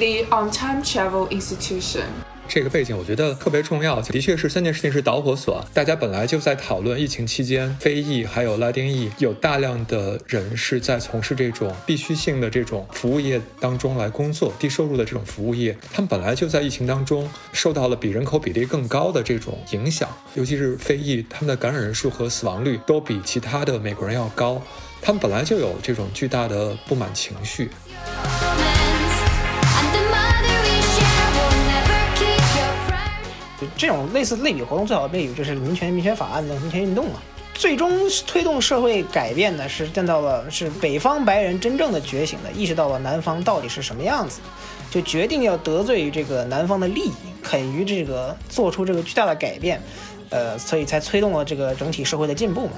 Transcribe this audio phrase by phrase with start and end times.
[0.00, 2.06] the on-time travel institution.
[2.48, 5.64] 这个背景我觉得特别重要，的确是三件事情是导火索。
[5.72, 24.60] 大家本来就在讨论疫情期间，非裔还有拉丁裔有大量的人是在从事这种必须性的这种服务业当中来工作，低收入的这种服务业，他们本来就在疫情当中受到了比人口比例更高的这种影响，尤其是非裔，他们的感染人数和死亡率都比其他的美国人要高，
[25.00, 27.70] 他们本来就有这种巨大的不满情绪。
[33.60, 37.20] 就这种类似类比活动最好的类比就是民权民权法案的民权运动嘛。
[37.52, 44.40] 最终推动社会改变的是见到了是北方白人真正的觉醒的，意识到了南方到底是什么样子，
[44.90, 47.12] 就决定要得罪于这个南方的利益，
[47.42, 49.78] 肯于这个做出这个巨大的改变，
[50.30, 52.72] 呃，所以才推动了这个整体社会的进步嘛。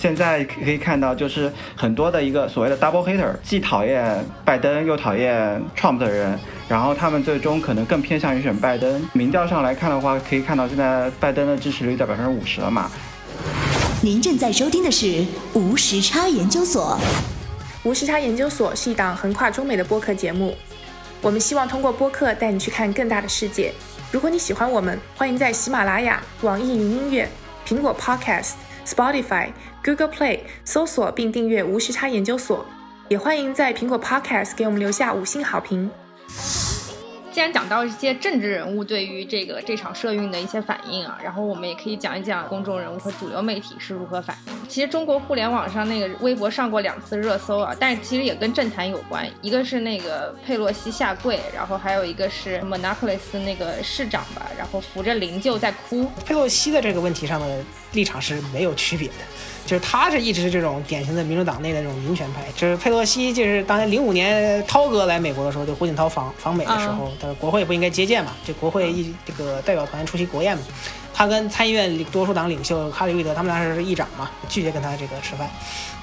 [0.00, 9.06] 现在可以看到，就是很多的一个所谓的 double hater，既讨厌拜登又讨厌 Trump 的人，然后他们最终可能更偏向于选拜登。
[9.12, 12.90] 民调上来看的话，可以看到现在拜登的支持率在百分之五十了嘛。
[14.00, 16.98] 您正在收听的是无时差研究所。
[17.82, 20.56] 无时差研究所是一档横跨中美的播客节目，
[21.20, 23.70] 我们希望通过播客带你去看更大的世界。
[24.10, 27.28] 如果你喜欢我们，欢迎在喜马拉雅、网易云音乐、
[27.66, 28.52] 苹果 Podcast、
[28.90, 29.48] Spotify。
[29.84, 32.64] Google Play 搜索并订阅无时差研究所，
[33.08, 35.90] 也欢迎在苹果 Podcast 给我们留下五星好评。
[37.32, 44.68] 既然讲到一些政治人物对于这个这场社运的一些反应啊，然后我们也可以讲一讲公众人物和主流媒体是如何反应。
[44.68, 56.10] 其实中国互联网上那个微博上过两次热搜啊，但是其实也跟政坛有关，一个是那个佩洛西下跪，然后还有一个是 Monopolis 那个市长吧，然后扶着灵柩在哭。
[56.26, 59.14] 佩洛西的这个问题上的立场是没有区别的。
[59.66, 62.42] 就是他是一直是这种典型的民主党内的这种民权派。
[62.56, 70.62] 就是佩洛西，就是当年零五年涛哥来美国的时候，就胡锦涛访访美的时候，他说国会不应该接见嘛，就国会一这个代表团出席国宴嘛，
[71.14, 75.48] 他跟参议院多数党领袖哈里瑞德他们当时是议长嘛，拒绝跟他这个吃饭，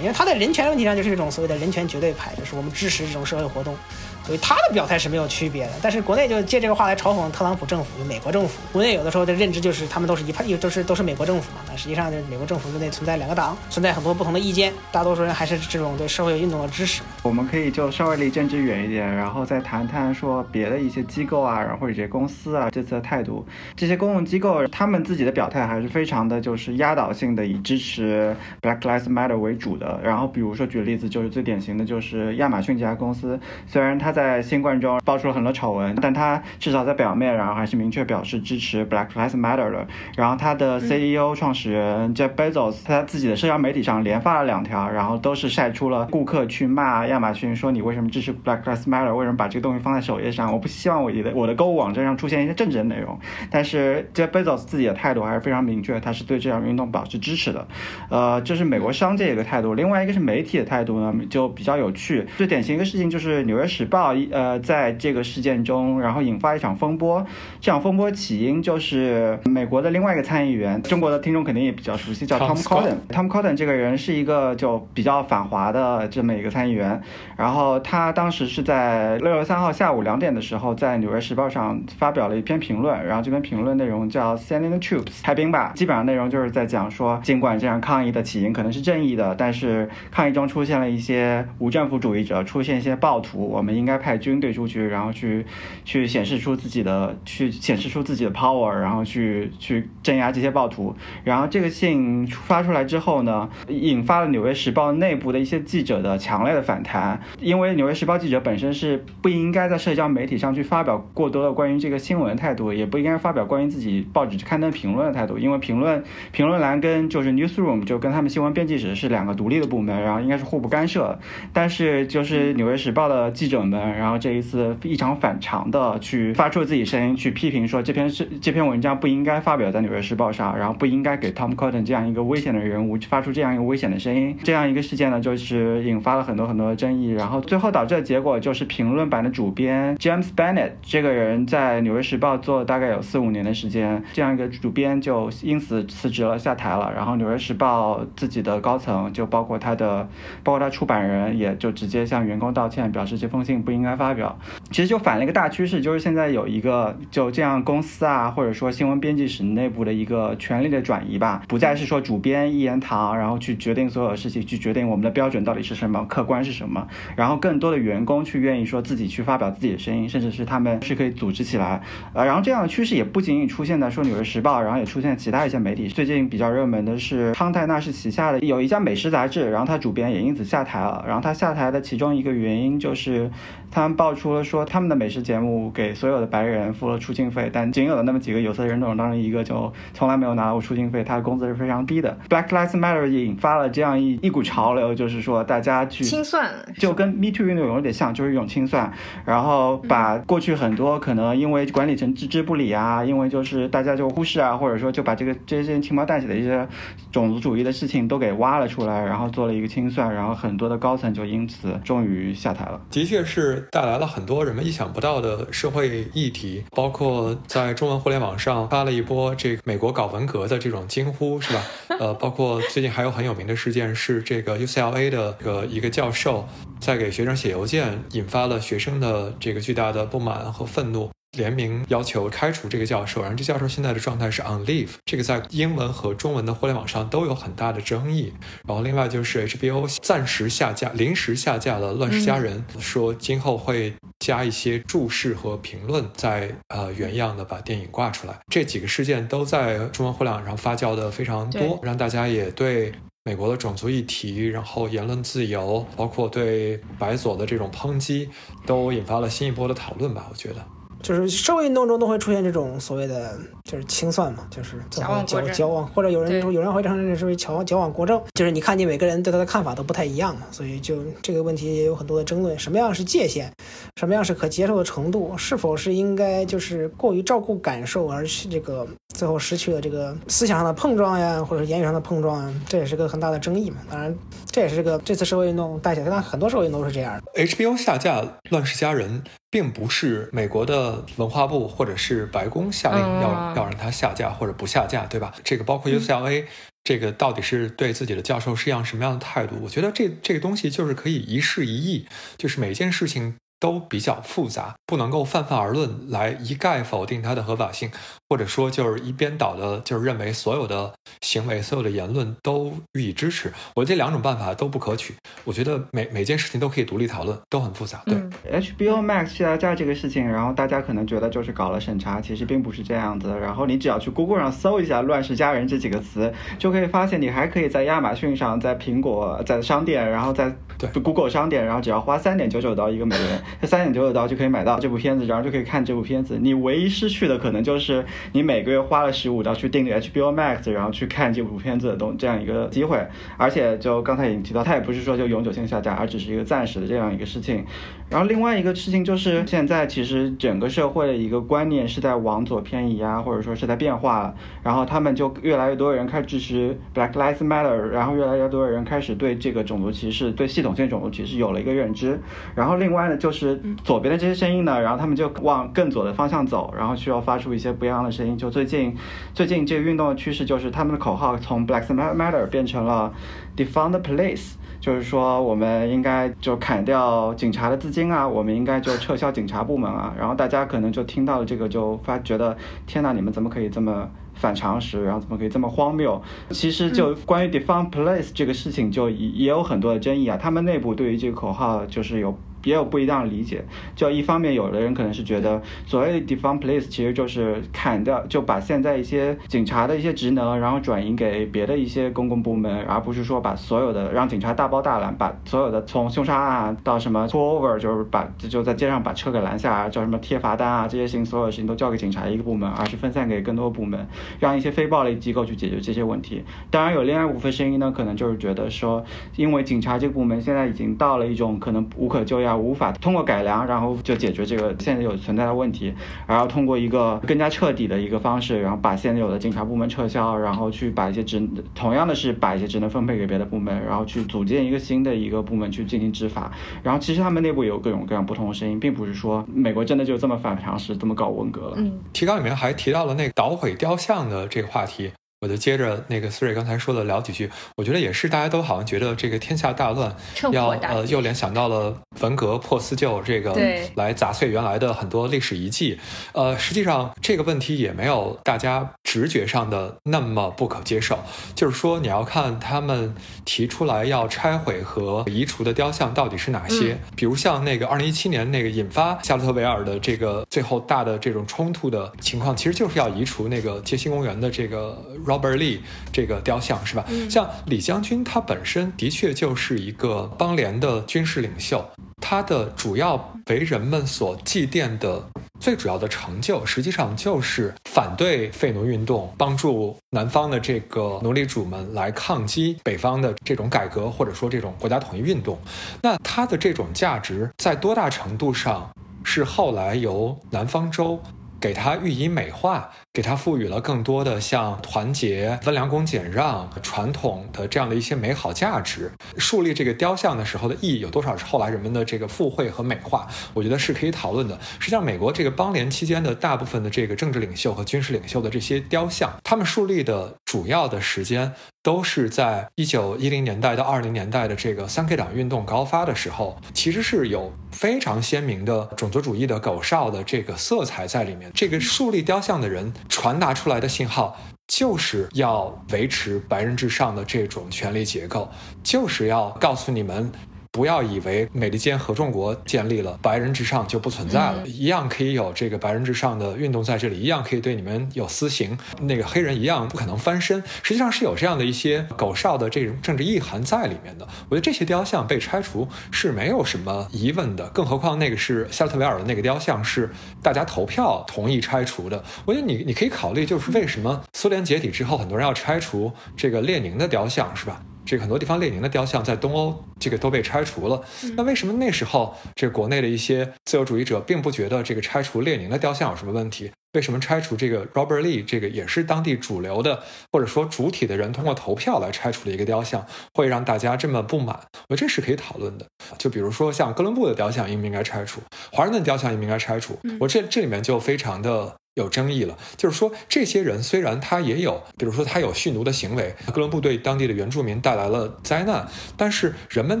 [0.00, 3.76] 因为他在人权问题上就是这种所谓的人权绝对派，就是我们支持这种社会活动。
[4.24, 8.60] 所以他的表态是没有区别的，但是国内就借这个话来嘲讽特朗普政府、美国政府。
[8.72, 11.60] 国内有的时候的认知就是他们都是一派，都是都是美国政府嘛。
[11.66, 14.72] 但实际上，就是美国政府之内存在两个党，存在很多不同的意见。
[14.90, 17.02] 大多数人还是这种对社会运动的支持。
[17.22, 23.44] 我们可以就稍微离政治远一点，然后再谈谈说别的一些机构啊，然后或者这些公司啊这次的态度。
[23.74, 30.00] 这些公共机构他们自己的表态还是非常的就是压倒性的，以支持 Black Lives Matter 为主的。
[30.02, 35.00] 然后比如说举例子，就是最典型的就是亚马逊这家公司，虽然它在新冠中。
[35.04, 39.86] 爆出了很多丑闻，但他至少在表面，然后还是明确表示支持 Black Lives Matter 的。
[40.16, 50.52] 然后他的 CEO 创始人 Jeff Bezos，他自己的社交媒体上连发了两条，然后都是晒出了顾客去骂亚马逊，说你为什么支持 Black Lives Matter，为什么把这个东西放在首页上？
[50.52, 53.18] 我不希望我的我的购物网站上出现一些政治的内容。
[53.50, 57.66] 但是 Jeff Bezos 自己的态度还是非常明确，他是对这项运动保持支持的。
[58.10, 62.26] 呃，这是美国商界一个态度，另外一个是媒体的态度呢，就比较有趣。
[62.36, 67.24] 最典型一个事情就是《纽约时报》呃在在这个事件中，然后引发一场风波。
[67.60, 72.96] 这场风波起因就是美国的另外一个参议员，中国的听众肯定也比较熟悉，叫 Tom Cotton。
[73.10, 76.98] Tom Cotton 这个人是一个就比较反华的这么一个参议员。
[77.36, 83.04] 然后他当时是在六月三号下午两点的时候，在《纽约时报》上发表了一篇评论。
[83.06, 85.72] 然后这篇评论内容叫 “Sending the Troops”，派兵吧。
[85.76, 94.82] 基本上内容就是在讲说，尽管这样抗议的起因可能是正义的，但是抗议中出现了一些无政府主义者，出现一些暴徒，我们应该派军队出去。
[94.82, 95.44] 然后去，
[95.84, 100.94] 去显示出自己的，去显示出自己的 power，然后去去镇压这些暴徒。
[101.24, 116.02] 然后这个信发出来之后呢，引发了《纽约时报》内部的一些记者的强烈的反弹，因为《纽约时报》记者本身是不应该在社交媒体上去发表过多的关于这个新闻的态度，也不应该发表关于自己报纸刊登评论的态度，因为评论
[116.32, 121.18] 评论栏跟就是 newsroom 就跟他们新闻编辑室是两个独立的部门，然后应该是互不干涉。
[121.52, 124.76] 但是就是《纽约时报》的记者们，然后这一次。
[124.82, 134.36] 异常反常的去发出自己声音，去批评说这篇是这篇文章不应该发表在《纽约时报》上，然后不应该给 Tom Cotton 这样一个危险的人物发出这样一个危险的声音。
[134.42, 146.92] 这样一个事件呢，就是引发了很多很多的争议，然后最后导致的结果就是评论版的主编 James Bennett 这个人在《纽约时报》做了大概有四五年的时间，这样一个主编就因此辞职了，下台了。
[146.94, 150.08] 然后《纽约时报》自己的高层就包括他的，
[150.42, 154.38] 包括他出版人，也就直接向员工道歉，表示这封信不应该发表。
[154.70, 166.86] 其实就反了一个大趋势，就是现在有一个就这样公司啊，或者说新闻编辑室内部的一个权力的转移吧，不再是说主编一言堂，然后去决定所有的事情，去决定我们的标准到底是什么，客观是什么，
[167.16, 171.82] 然后更多的员工去愿意说自己去发表自己的声音，甚至是他们是可以组织起来，
[172.12, 175.88] 呃，然后这样的趋势也不仅仅出现在说《纽约时报》，然后也出现其他一些媒体。
[175.88, 181.04] 最近比较热门的是康泰纳仕旗下的有一家美食杂志，然后他主编也因此下台了。
[181.06, 183.30] 然后他下台的其中一个原因就是，
[183.72, 192.14] 他们爆出了说他们的美食节目给所有的白人付了出境费，但仅有的那么几个有色人种当中一个就从来没有拿到过出境费，他的工资是非常低的。
[192.28, 198.92] Black Lives Matter 引发了这样一一股潮流，就是说大家去清算，就跟 Me Too 运动有点像，就是一种清算，
[199.24, 206.68] 然后把过去很多可能因为管理层置之不理啊，因为就是大家就忽视啊，或者说就把这个这些轻描淡写的一些
[207.10, 212.78] 种族主义的事情都给挖了出来，然后做了一个清算，然后很多的高层就因此终于下台了。
[212.90, 221.62] 的确是带来了很多人们意想不到的社会议题，包括在中文互联网上发了一波这个美国搞文革的这种惊呼，是吧？
[222.00, 226.46] 呃，包括最近还有很有名的事件是这个 UCLA 的个一个教授
[226.80, 231.10] 在给学生写邮件，引发了学生的这个巨大的不满和愤怒。
[231.32, 238.34] 联名要求开除这个教授，然后这教授现在的状态是 on leave，这个在英文和中文的互联网上都有很大的争议。
[238.66, 248.38] 然后另外就是 HBO 暂时下架、临时下架了《乱世佳人》，说今后会加一些注释和评论，在呃原样的把电影挂出来。
[248.48, 252.92] 这几个事件都在中文互联网上发酵的非常多，让大家也对
[253.24, 258.28] 美国的种族议题、然后言论自由，包括对白左的这种抨击，
[258.66, 260.26] 都引发了新一波的讨论吧？
[260.30, 260.62] 我觉得。
[261.02, 265.22] 就是社会运动中都会出现这种所谓的就是清算嘛，就是矫
[265.52, 273.50] 矫枉，或者有人有人会称这是为矫矫枉过正，就是你看你每个人对他的看法都不太一样嘛，所以就这个问题也有很多的争论，什么样是界限，
[273.96, 283.78] 什么样是可接受的程度，是否是应该就是过于照顾感受而是这个最后失去了这个思想上的碰撞呀，或者言语上的碰撞啊，这也是个很大的争议嘛。
[283.90, 284.16] 当然，
[284.50, 287.44] 这也是这个这次社会运动带起来，但很多社会运动都是这样的。
[287.44, 289.20] HBO 下架《乱世佳人》。
[289.52, 295.32] 并不是美国的文化部或者是白宫下令要要让它下架或者不下架，对吧？
[295.44, 296.46] 这个包括 UCLA，
[296.82, 299.56] 这个到底是对自己的教授是一样什么样的态度？
[299.62, 302.06] 我觉得这这个东西就是可以一事一议，
[302.38, 303.34] 就是每件事情。
[303.62, 307.92] 都比较复杂，不能够泛泛而论来一概否定它的合法性，
[308.32, 310.90] 或者说就是一边倒的，就是认为所有的
[311.20, 313.52] 行为、所有的言论都予以支持。
[313.74, 315.12] 我这两种办法都不可取。
[315.44, 318.00] 我觉得每每件事情都可以独立讨论，都很复杂。
[318.06, 318.16] 对
[318.50, 323.28] ，HBO Max 下架这个事情，然后大家可能觉得就是搞了审查，其实并不是这样子。
[323.38, 333.42] 然后你只要去 Google 上搜一下“乱世佳人”这几个词，就可以发现你还可以在亚马逊上、在苹果、在商店，然后在对 Google 商店，然后只要花三点九九刀一个美元。
[333.64, 336.38] 三点九九刀就可以买到这部片子，然后就可以看这部片子。
[336.40, 343.04] 你唯一失去的可能就是你每个月花了十五刀去订 HBO Max，然后去看这部片子的东这样一个机会。
[343.36, 347.64] 而且就刚才已经提到，它也不是说就永久性下架，而只是一个暂时的这样一个事情。
[348.08, 354.34] 然后另外一个事情就是现在其实整个社会的一个观念是在往左偏移啊，或者说是在变化。
[354.62, 362.20] 然后他们就越来越多的人开始支持 Black Lives Matter，然后越来越多的人开始对这个种族歧视、对系统性种族歧视有了一个认知。
[362.54, 363.60] 然后另外呢就是。
[363.82, 368.36] 左边的这些声音呢，然后他们就往更左的方向走，然后需要发出一些不一样的声音。
[368.36, 368.94] 就最近，
[369.32, 373.12] 最近这个运动的趋势就是他们的口号从 Black Matter 变成了
[373.56, 380.14] Defund the Police，就是说我们应该就砍掉警察的资金啊，我们应该就撤销警察部门啊。
[380.18, 386.20] 然后大家可能就听到了这个，就发觉得天哪，你们怎么可以这么反常识，然后怎么可以这么荒谬？
[386.50, 390.36] 其实就关于 Defund Police 这个事情，就也也有很多的争议啊。
[390.36, 392.38] 他们内部对于这个口号就是有。
[392.64, 393.64] 也有不一样的理解，
[393.94, 414.06] 就一方面，有的人可能是觉得所谓的 d e f u n police 其实就是砍掉，就把现在一些警察的一些职能，然后转移给别的一些公共部门，而不是说把所有的让警察大包大揽，把所有的从凶杀案到什么 pull over，就是把就在街上把车给拦下，叫什么贴罚单啊这些事情，所有的事情都交给警察一个部门，而是分散给更多部门，
[414.38, 416.44] 让一些非暴力机构去解决这些问题。
[416.70, 419.04] 当然，有另外一部分声音呢，可能就是觉得说，
[419.36, 422.51] 因为警察这个部门现在已经到了一种可能无可救药。
[422.56, 425.92] 无法通过改良，然后就解决这个现在有存在的问题，
[426.26, 431.42] 然后通过一个更加彻底的一个方式，然后把现在有的警察部门撤销，然后去把一些职
[431.74, 436.52] 同样的是把一些职能分配给别的部门，然后去组建一个新的一个部门去进行执法。
[436.82, 441.74] 然后其实他们内部有各种各样不同的声音，并不是说美国真的就这么反常识，这么搞文革了。
[441.76, 445.10] 嗯，提纲里面还提到了那个捣毁雕像的这个话题。
[445.42, 447.50] 我就接着那个思睿刚才说的聊几句。
[447.74, 450.14] 我觉得也是，大家都好像觉得这个天下大乱，
[450.52, 453.52] 要呃又联想到了文革破四旧这个，
[453.96, 455.98] 来砸碎原来的很多历史遗迹。
[456.32, 461.18] 呃，实际上这个问题也没有大家直觉上的那么不可接受。
[461.56, 463.12] 就是说，你要看他们
[463.44, 466.96] 提出来要拆毁和移除的雕像到底是哪些。
[467.16, 475.78] 比如像那个二零一七年那个引发夏洛特维尔的这个最后大的这种冲突的情况，其实就是要移除那个街心公园的这个 Robert Lee
[476.12, 477.06] 这个雕像，是吧？
[477.30, 481.82] 像李将军他本身的确就是一个邦联的军事领袖，
[482.20, 485.24] 他的主要为人们所祭奠的
[485.58, 495.58] 最主要的成就，实际上就是反对废奴运动，帮助南方的这个奴隶主们来抗击北方的这种改革或者说这种国家统一运动。
[496.02, 498.90] 那他的这种价值在多大程度上
[499.24, 501.18] 是后来由南方州？
[501.62, 509.12] 给他予以美化，给他赋予了更多的像团结、温良恭俭让、传统的这样的一些美好价值。
[509.38, 513.28] 树立这个雕像的时候的意义有多少是后来人们的这个附会和美化？
[513.54, 514.58] 我觉得是可以讨论的。
[514.80, 521.52] 实际上，美国这个邦联期间的大部分的这个政治领袖和军事领袖的这些雕像，他们树立的主要的时间。
[521.82, 531.50] 都是在一九一零年代到二零年代的这个三 K 党运动高发的时候，其实是有非常鲜明的种族主义的狗哨的这个色彩在里面。
[531.52, 534.36] 这个树立雕像的人传达出来的信号，
[534.68, 538.48] 就是要维持白人至上的这种权力结构，
[538.84, 540.30] 就是要告诉你们。
[540.72, 550.62] 不要以为美利坚合众国建立了，白人至上就不存在了，一样可以有这个白人至上的运动在这里，一样可以对你们有私刑，那个黑人一样不可能翻身。
[550.82, 554.26] 实际上是有这样的一些狗哨的这种政治意涵在里面的。
[554.48, 560.10] 我觉得这些雕像被拆除是没有什么疑问的，更何况那个是夏特维尔的那个雕像是
[560.42, 562.24] 大家投票同意拆除的。
[562.46, 567.82] 我觉得你你可以考虑，就是为什么苏联解体之后，很多人要拆除这个列宁的雕像，是吧？
[568.04, 571.02] 这个很多地方列宁的雕像在东欧这个都被拆除了，
[571.36, 576.70] 那为什么那时候这国内的一些自由主义者并不觉得这个拆除列宁的雕像有什么问题？
[576.94, 584.60] 为什么拆除这个 Robert Lee 这个也是当地主流的或者说主体的人通过投票来拆除的一个雕像，会让大家这么不满？
[584.90, 585.86] 我这是可以讨论的。
[586.18, 589.98] 就比如说像哥伦布的雕像应不应该拆除，华盛顿雕像应不应该拆除？
[590.20, 591.74] 我这这里面就非常的。
[591.94, 600.00] 有争议了，就是说，这些人虽然他也有，比如说他有蓄奴的行为，哥伦布对当地的原住民带来了灾难，但是人们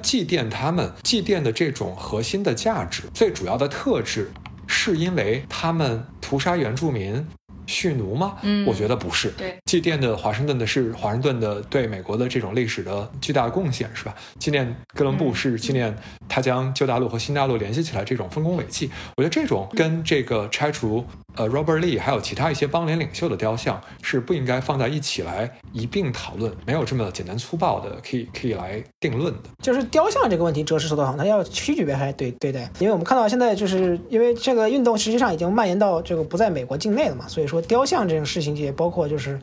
[0.00, 4.30] 祭奠他们，祭奠的这种核心的价值，最主要的特质，
[4.68, 7.26] 是因为他们屠杀原住民。
[7.66, 8.36] 蓄奴吗？
[8.42, 9.30] 嗯，我觉得不是。
[9.38, 14.12] 对，祭奠的华盛顿的是华盛顿的对美国的这种历史的巨大的贡献，是吧？
[14.40, 15.96] 纪念哥伦布是纪念
[16.28, 18.90] 他将旧大陆和新大陆联系起来这种丰功伟绩。
[19.16, 21.06] 我觉得这种跟这个拆除
[21.36, 29.40] 呃 Robert Lee 还有其他一些邦联领袖的雕像是不应该放在一起来一并讨论，没有这么简单粗暴的可以可以来定论的。
[29.62, 37.60] 就是雕像这个问题，哲是说的好，它要区别还对对待，因为我们看到现在就是因为这个运动实际上已经蔓延到这个不在美国境内了嘛，所以说。
[37.70, 39.38] 雕像这种事情也包括，就是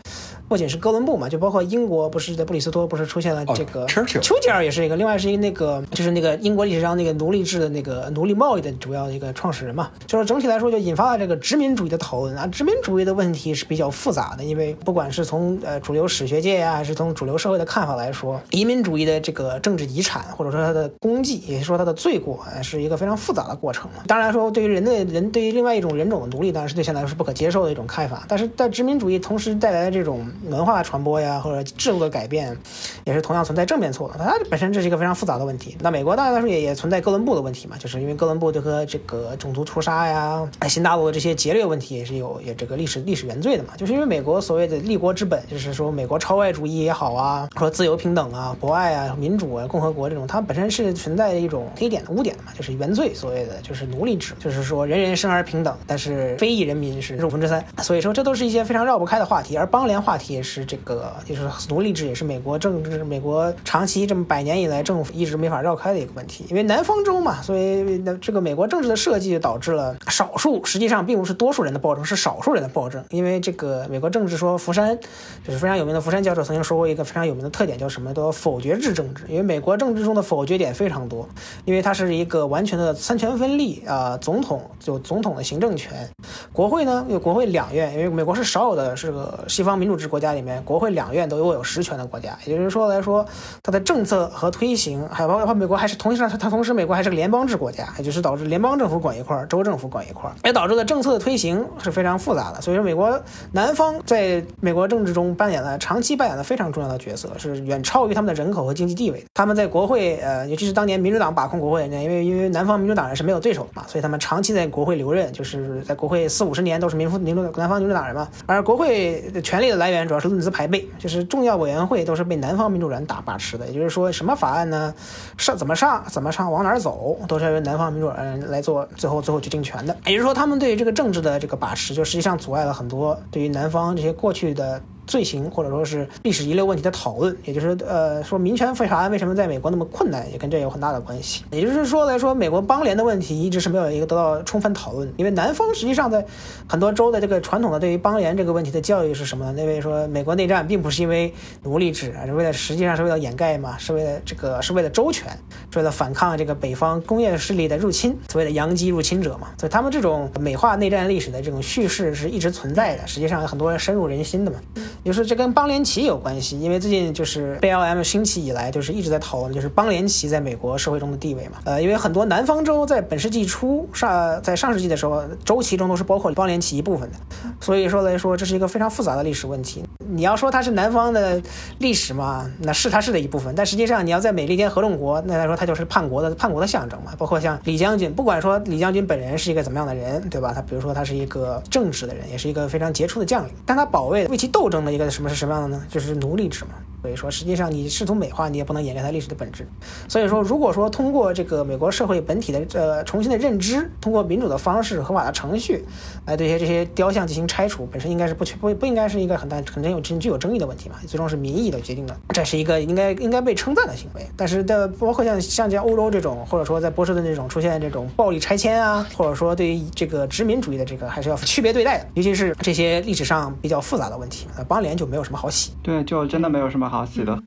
[0.50, 12.48] 不仅是哥伦布嘛，就包括英国，不是在布里斯托不是出现了这个丘吉尔也是一个，另外是一个那个就是那个英国历史上那个奴隶制的那个奴隶贸易的主要的一个创始人嘛，就是整体来说就引发了这个殖民主义的讨论啊。
[12.48, 23.88] 殖民主义的问题是比较复杂的，因为不管是从呃主流史学界呀，还是从主流社会的看法来说，移民主义的这个政治遗产或者说它的功绩，也是说它的罪过，是一个非常复杂的过程。
[24.07, 28.07] 当然说，对于人类人对于另外一种人种的奴隶，当然是对现在来说是不可接受的一种看。
[28.07, 32.57] 法，但是在殖民主义同时带来的这种文化传播呀，或者制度的改变，
[33.03, 34.17] 也是同样存在正面错的。
[34.17, 35.75] 它本身这是一个非常复杂的问题。
[35.81, 43.74] 那美国当然来说也也存在哥伦布的问题嘛，就是因为哥伦布就和这个种族屠杀呀、新大陆的这些劫掠问题也是有有这个历史历史原罪的嘛。
[43.75, 57.97] 就是因为美国所谓的立国之本，就是说美国超外主义也好啊，说自由平等啊、博爱啊、民主啊、共和国这种，它本身是存在一种黑点的污点的嘛，就是原罪，所谓的就是奴隶制，就是说人人生而平等，但是非裔人民是五分之三，所以。
[57.97, 66.45] 所以说，这都是一些非常绕不开的话题，而邦联话题也是这个，就是奴隶制也是美国政治、美国长期这么百年以来政府一直没法绕开的一个问题。
[66.47, 73.04] 因为南方州嘛，所以那这个美国政治的设计导致了少数，实际上并不是多数数人的暴政，是少数人的暴政。
[73.10, 74.96] 因为这个美国政治说，福山
[75.44, 78.14] 就是非常有名的福山教授曾经说过一个非常有名的特点，叫什么？
[78.14, 79.24] 叫否决制政治。
[79.28, 81.28] 因为美国政治中的否决点非常多，
[81.66, 86.08] 因为它是一个完全的三权分立啊，总统就总统的行政权，
[86.54, 87.92] 国会呢有国会两院。
[87.94, 93.26] 因为美国是少有的是个西方民主制国家里面，国会两院都握有实权的国家，也就是说来说，
[93.64, 101.47] 它的政策和推行，还有包括美国还是同时上，它同时美国还是个联邦制国家，也就是导致联邦政府管一块儿，州政府管一块儿，也导致了政策的推行
[101.82, 102.60] 是非常复杂的。
[102.62, 109.24] 所以说，美国南方在美国政治中扮演了长期扮演了非常重要的角色，是远超于他们的人口和经济地位。
[109.34, 118.27] 他们在国会，呃，尤其是当年民主党把控国会，那因为因为南方民主党人是没有对手的嘛，所以他们长期在国会留任，就是在国会四五十年都是民主民主南方民主党人嘛。
[118.46, 123.68] 而国会的权力的来源主要是论资排辈，就是重要委员会都是被南方民主人打把持的。
[123.68, 124.94] 也就是说，什么法案呢？
[125.38, 129.96] 上怎么上，怎么上，往哪儿走，都是要由南方民主人来做最后最后决定权的。
[130.06, 134.82] 也就是说，他们对于这个政治的这个把持，就实际上阻碍了很多对于南方这些过去的。
[135.08, 141.44] 罪行或者说是历史遗留问题的讨论，也就是呃说民权法案为什么在美国那么困难，也跟这有很大的关系。
[141.50, 146.24] 也就是说来说，美国邦联的问题一直是没有一个得到充分讨论，因为南方实际上在
[146.68, 149.54] 很多州的这个传统的对于邦联这个问题的教育是什么呢？
[149.56, 151.34] 那位说美国内战并不是因为
[151.64, 155.32] 奴隶制而，是为了实际上是为了掩盖嘛，是为了这个是为了周全，
[155.72, 159.48] 是为了反抗这个北方工业势力的入侵，所谓的洋基入侵者嘛。
[159.58, 164.58] 所以他们这种美化内战历史的这种叙事是一直存在的，实际上有很多深入人心的嘛。
[165.04, 171.60] 就是这跟邦联旗有关系，因为最近就是 BLM 兴起以来，就是一直在讨论，就是邦联旗在美国社会中的地位嘛。
[171.63, 177.18] 呃，因为很多南方州在本世纪初上，在上世纪的时候，州旗中都是包括邦联旗一部分的，
[177.62, 179.84] 所以说来说，这是一个非常复杂的历史问题。
[180.10, 181.42] 你要说它是南方的
[181.80, 187.13] 历史嘛，那是它是的一部分，但实际上你要在美利坚合众国，那来说它就是叛国的叛国的象征嘛。
[187.18, 190.54] 包括像李将军，不管说李将军本人是一个怎么样的人，对吧？
[190.54, 195.84] 他比如说他是一个正直的人，也是一个非常杰出的将领，但他保卫为其斗争一个什么是什么样的呢？
[195.89, 196.72] 就是奴隶制嘛。
[197.00, 199.65] 所以说，实际上你试图美化，你也不能掩盖它历史的本质。
[200.10, 205.86] 所以说，如果说通过这个美国社会本体的呃重新的认知，通过民主的方式、合法的程序
[206.25, 210.96] 来对一些这些雕像进行拆除，本身应该是不不不应该是一个很大、很有具有争议的问题嘛。
[211.08, 214.27] 最终是民意的决定的，这是一个应该应该被称赞的行为。
[214.36, 222.08] 但是的，包括像像像欧洲这种，或者说在波士顿这种出现这种暴力拆迁啊，或者说对于这个殖民主义的这个，还是要区别对待的。
[222.15, 225.74] 尤其是这些历史上比较复杂的问题，呃，邦联就没有什么好洗。
[225.81, 227.41] 对，就真的没有什么好洗的。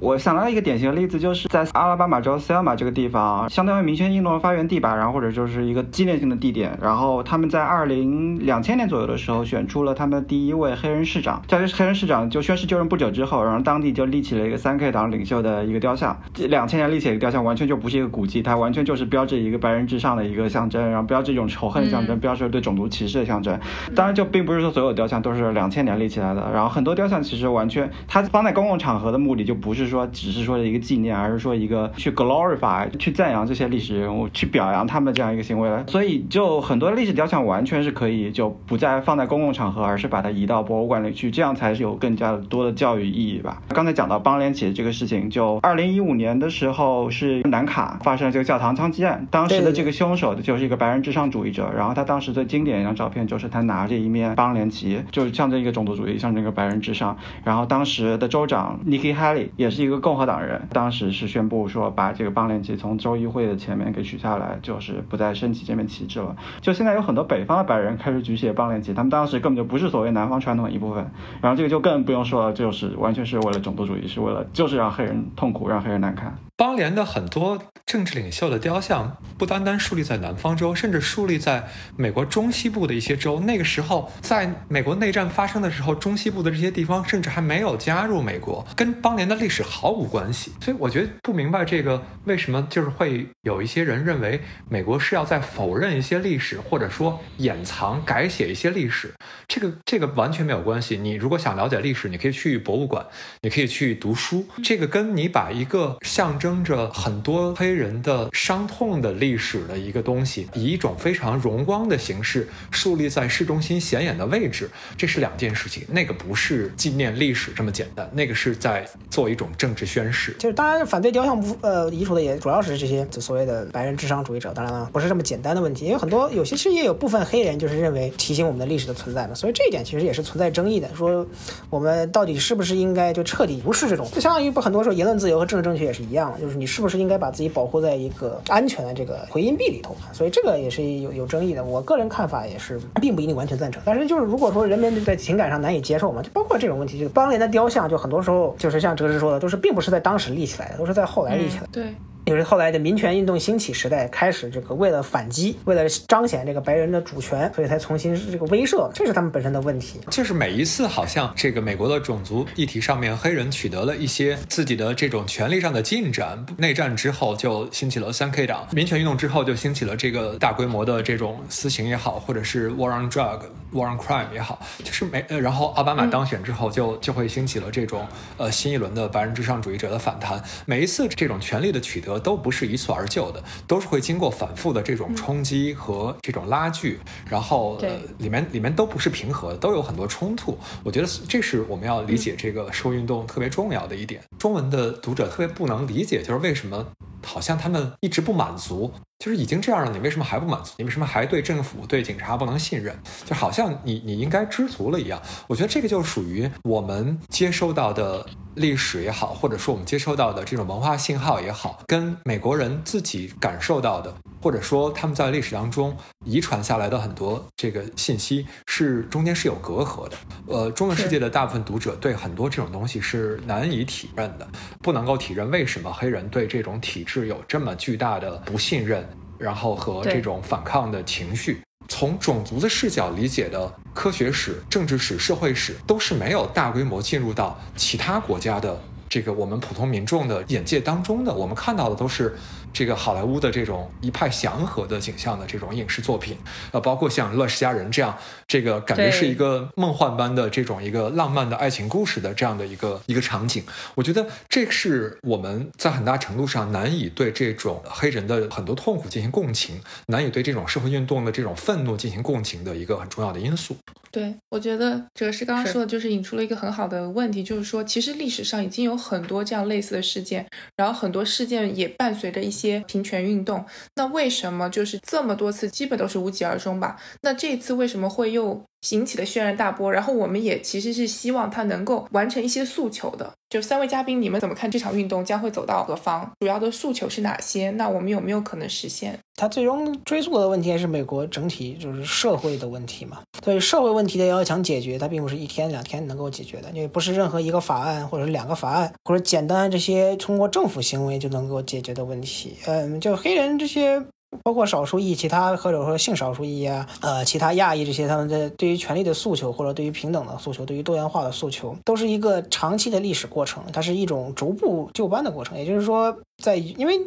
[0.00, 6.78] 我想到一个典型的例子，就是在阿拉巴马州 Selma 这个地方，相当于民权运动的发源地吧，然后或者就是一个纪念性的地点。
[6.80, 11.42] 然后他们在二零两千年左右的时候，选出了他们第一位黑人市长。
[11.46, 16.18] 在黑人市长就宣誓就任不久之后，然后当地就立起了一个三 K 党领袖的一个雕像。
[16.32, 23.58] 这两千年立起一个雕像，完全就不是一个古迹，它完全就是标志一个白人至上的一个象征，然后标志一种仇恨的象征，标志对种族歧视的象征。
[23.94, 26.50] 当然，就并不是说所有雕像都是两千年立起来的。
[26.54, 30.60] 然后很多雕像其实完全，它放在公共场合的目的就不是说只是说。
[30.60, 35.82] 一个纪念，而是说一个去 glorify，去赞扬这些历史人物，去表扬他们这样一个行为了。
[35.88, 43.62] 所以，就很多历史雕像完全是可以就不再放在公共场合，而是把它移到博物馆里去，这样才是有更加多的教育意义吧。
[43.68, 57.16] 刚才讲到邦联起这个事情，就二零一五年的时候是南卡发生了这个教堂枪击案，当时的这个凶手就是一个白人至上主义者，然后他当时最经典一张照片就是他拿着一面邦联旗，就是象征一个种族主义，象征一个白人至上。
[57.44, 60.68] 然后当时的州长 Nikki Haley 也是一个共和党人。
[60.70, 66.36] 当时是宣布说把这个邦联旗从州议会的前面给取下来，就是不再升起这面旗帜了。
[66.60, 71.10] 就现在有很多北方的白人开始举起邦联旗，他们当时根本就不是所谓南方传统的一部分。
[71.40, 76.36] 然后这个就更不用说了，就是完全是为了种族主义，是为了就是让黑人痛苦，让黑人难看。
[76.60, 83.40] 邦联的很多政治领袖的雕像，不单单树立在南方州，甚至树立在美国中西部的一些州。
[83.40, 90.52] 那个时候，在美国内战发生的时候，中西部的这些地方甚至还没有加入美国，跟邦联的历史毫无关系。
[90.60, 99.14] 所以，我觉得不明白这个为什么就是会有一些人认为美国是要在否认一些历史，或者说掩藏、改写一些历史。
[99.48, 100.98] 这个这个完全没有关系。
[100.98, 103.06] 你如果想了解历史，你可以去博物馆，
[103.40, 104.46] 你可以去读书。
[104.62, 106.49] 这个跟你把一个象征。
[106.50, 115.84] 争着很多黑人的伤痛的历史的一个东西，以一种非常荣光的形式树立在市中心显眼的位置，这是两件事情。
[115.88, 120.32] 那个不是纪念历史这么简单，那个是在做一种政治宣誓。
[120.40, 124.52] 就是当然，反对雕像不呃移除的也主要是这些所谓的白人至上主义者。
[124.52, 130.92] 当然了，不是这么简单的问题，因为很多有些其实也有部分黑人就是认为提醒我们的历史的存在嘛，所以这一点其实也是存在争议的。
[130.96, 131.24] 说
[131.68, 134.10] 我们到底是不是应该就彻底无视这种？
[134.12, 136.36] 就相当于不很多时候言论自由和政治正确也是一样。
[136.40, 139.94] 就是你是不是应该把自己保护在一个安全的这个回音壁里头？
[140.12, 141.62] 所以这个也是有有争议的。
[141.62, 143.82] 我个人看法也是，并不一定完全赞成。
[143.84, 151.68] 但是就是如果说人们在情感上难以接受嘛，就包括这种问题，就是邦联的雕像，就很多时候就是像哲之说的，都是并不是在当时立起来的，都是在后来立起来。
[151.70, 151.94] 对。
[152.30, 160.00] 也是后来的民权运动兴起时代开始，这个为了反击，为了彰显这个白人的主权，所以才重新这个威慑，这是他们本身的问题。
[160.10, 166.44] 就是每一次好像这个美国的种族议题上面，黑人取得了一些自己的这种权利上的进展。
[166.58, 173.40] 内战之后就兴起了三 K 党，民权运动之后就兴起了这个大规模的这种私刑也好，或者是 War on Drug、
[173.72, 180.42] War on Crime 也好，就是每呃，然后奥巴马当选之后就就会兴起了这种呃新一轮的白人至上主义者的反弹。
[180.66, 190.56] 每一次这种权利的取得都不是一蹴而就的，都是会经过反复的这种冲击和这种拉锯，然后呃里面里面都不是平和的，都有很多冲突。
[190.84, 194.22] 我觉得这是我们要理解这个社会运动特别重要的一点。
[194.38, 196.86] 中文的读者特别不能理解，就是为什么
[197.24, 198.92] 好像他们一直不满足。
[199.20, 200.72] 就是已经这样了，你为什么还不满足？
[200.78, 202.98] 你为什么还对政府、对警察不能信任？
[203.26, 205.20] 就好像你你应该知足了一样。
[205.46, 220.16] 我觉得这个就属于我们接收到的历史也好，或者说我们接收到的这种文化信号也好，跟美国人自己感受到的，或者说他们在历史当中遗传下来的很多这个信息，是中间是有隔阂的。
[220.46, 224.48] 呃，中文世界的大部分读者对很多这种东西是难以体认的，
[224.80, 229.06] 不能够体认为什么黑人对这种体制有这么巨大的不信任。
[229.40, 241.32] 然后和这种反抗的情绪，从种族的视角理解的科学史、政治史、社会史，都是没有大规模进入到其他国家的这个我们普通民众的眼界当中的。
[241.34, 242.36] 我们看到的都是。
[242.72, 246.36] 这个好莱坞的这种一派祥和的景象的这种影视作品，
[246.72, 263.76] 呃，包括像《乱世佳人》这样，这个感觉是一个梦幻般的这种一个浪漫的爱情故事的这样的一个一个场景，我觉得这是我们在很大程度上难以对这种黑人的很多痛苦进行共情，难以对这种社会运动的这种愤怒进行共情的一个很重要的因素。
[264.12, 273.64] 对，我觉得哲师刚刚说的就是引出了一个很好的问题，就是说，其实历史上已经有很多这样类似的事件，然后很多事件也伴随着一些些平权运动。
[273.96, 276.96] 那为什么就是这么多次基本都是无疾而终吧？
[277.22, 278.69] 那这次为什么会又？
[278.88, 283.30] 引起了轩然大波，然后我们也其实是希望他能够完成一些诉求的。
[283.50, 286.30] 就三位嘉宾，你们怎么看这场运动将会走到何方？
[286.38, 287.70] 主要的诉求是哪些？
[287.72, 289.18] 那我们有没有可能实现？
[289.34, 293.18] 他最终追溯的问题还是美国整体就是社会的问题嘛？
[293.44, 302.56] 所以社会问题的要想解决，它并不是一天两天能够解决的，因为不是任何一个法案或者是两个法案或者简单这些通过政府行为就能够解决的问题。
[302.66, 304.00] 嗯，就黑人这些。
[304.42, 315.58] 包括少数裔、其他或者说性少数裔啊，呃，其他亚裔这些，他们的对于权利的诉求，或者对于平等的诉求，对于多元化的诉求，都是一个长期的历史过程，它是一种逐步就班的过程。
[315.58, 316.98] 也就是说，在因为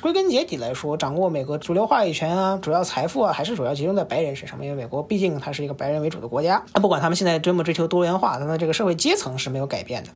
[0.00, 4.58] 归根结底来说，掌握美国主流话语权啊，主要财富啊，还是主要集中在白人身上。
[4.62, 10.10] 因为美国毕竟它是一个白人为主的国家，不管他们现在多么追求多元化，他们这个社会阶层是没有改变的。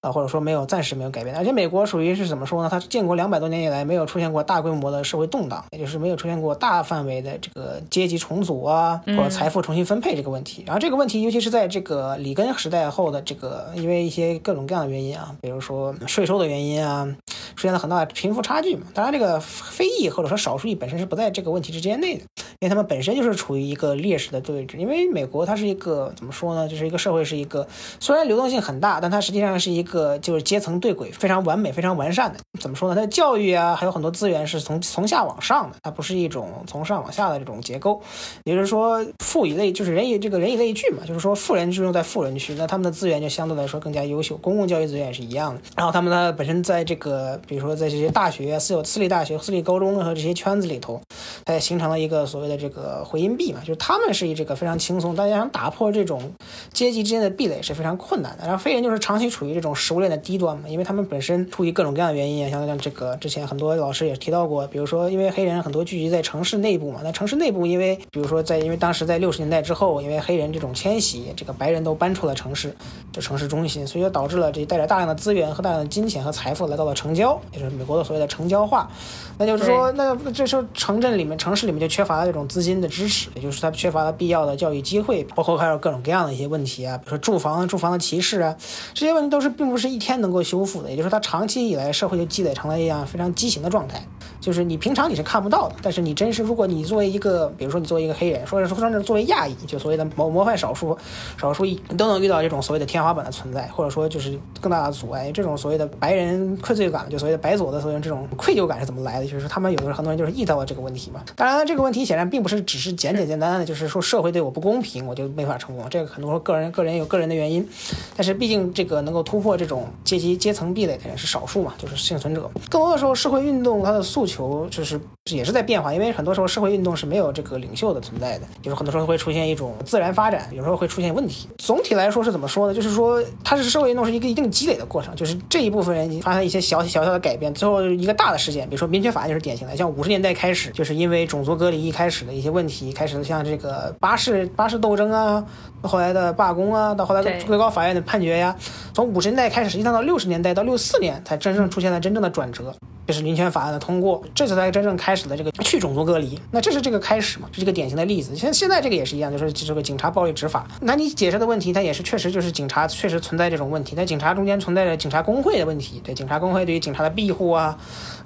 [0.00, 1.36] 啊，或者说没有，暂时没有改变。
[1.36, 2.68] 而且美国属于是怎么说呢？
[2.70, 10.64] 它建国两百多年以来，没有出现过大规模的社会动荡，也就是没有出现过大范围的这个阶级重组啊，或者财富重新分配这个问题。
[10.66, 17.06] 然后这个问题，尤其是在这个里根时代后的这个，因为一些各种各样的原因啊，比如说税收的原因啊，
[17.54, 18.86] 出现了很大的贫富差距嘛。
[18.94, 22.22] 当然，这个非裔或者说少数裔本身是不在这个问题之间内的，
[22.60, 24.78] 因为他们本身就是处于一个劣势的位置。
[24.78, 26.66] 因为美国它是一个怎么说呢？
[26.66, 27.68] 就是一个社会是一个
[28.00, 29.89] 虽然流动性很大，但它实际上是一个。
[29.90, 32.38] 个就是阶层对轨非常完美、非常完善的。
[32.58, 32.94] 怎么说呢？
[32.94, 38.00] 它的教育啊，还有很多资源是从从下往上的，它不是一种从上往下的这种结构。
[38.44, 44.36] 也就是说，富以类就是人以这个人以类聚嘛，就是说富人集中在富人区，那他们的资源就相对来说更加优秀。
[44.38, 45.60] 公共教育资源也是一样的。
[45.76, 51.00] 然后他们呢本身在这个，比如说在这些大学、私有私立大学、私立高中和这些圈子里头，
[51.44, 56.32] 它也形成了一个所谓的这个回音壁嘛，就是他们是以这个非常轻松，大家想打破这种
[56.72, 58.44] 阶级之间的壁垒是非常困难的。
[58.44, 72.74] 然后非人就是长期处于这种食物链的低端嘛，因为他们本身出于各种各样的原因，像像这个之前很多老师也提到过，比如说因为黑人很多聚集在城市内部嘛，那城市内部因为比如说在因为当时在六十年代之后，因为黑人这种迁徙，这个白人都搬出了城市，
[73.10, 78.90] 这城市中心，所以就导致了这带着大量的资源和大量的金钱和财富来到了城郊，也就是美国的所谓的城郊化。
[79.38, 88.54] 那就是说，那这时候城镇里面、城市里面就缺乏了这种资金的支持，也就是它缺乏了必要的教育机会，包括还有各种各样的一些问题啊，比如说住房、住房的歧视啊，
[88.92, 90.90] 这些问题都是不是一天能够修复的。
[90.90, 94.02] 也就是说，它长期以来社会就积累成了一样非常畸形的状态。
[94.40, 100.96] 就是你平常你是看不到的，但是你真是如果你作为一个，比如说你作为一个黑人，说是说甚至作为亚裔，就所谓的模模范少数
[101.38, 101.66] 少数，
[101.98, 105.30] 都能遇到这种所谓的天花板的存在，或者说就是更大的阻碍。
[105.30, 109.26] 这种所谓的白人愧罪感，就所谓的白左的所谓这种愧疚感是怎么来的？
[109.26, 111.22] 就是他们有的很多人就是遇到了这个问题嘛。
[111.36, 115.86] 当然，这个问题显然并不是只是简简单单的，就是说社会对我不公平，我就没法成功。
[115.90, 117.68] 这个很多个人个人有个人的原因，
[118.16, 122.50] 但是毕竟这个能够突破这种阶级阶层壁垒的人是少数嘛，就是幸存者。
[122.70, 124.98] 更多的时候，社会运动它的诉求就是
[125.30, 131.46] 也是在变化，因为很多时候社会运动是没有这个领袖的存在的，就是很多时候会出现一种自然发展，有时候会出现问题。
[131.58, 132.72] 总体来说是怎么说呢？
[132.72, 139.76] 就是说它是社会运动是一个一定积累的过程，就是这一部分人发生一些小小小的改变，最后一个大的事件，比如说民权法案就是典型的。
[139.76, 145.44] 像五十年代开始，就是因为种族隔离一开始的一些问题，开始像这个巴士巴士斗争啊，
[145.82, 148.56] 后来的罢工啊，到后来最高法院的判决呀，
[148.94, 152.74] 从五十年代开始，实际上到六十年代到六四年才真正出现了真正的转折。
[153.06, 156.38] 就是民权法案的通过，这次才真正开始了这个去种族隔离。
[156.52, 157.48] 那这是这个开始嘛？
[157.50, 158.36] 这是一个典型的例子。
[158.36, 160.64] 像现在这个也是一样，就是这个警察暴力执法。
[160.80, 163.94] 那你解释的问题，它也是确实就是警察确实存在这种问题。
[163.96, 167.76] 那警察中间存在着警察工会的问题，对警察工会对于警察的庇护啊，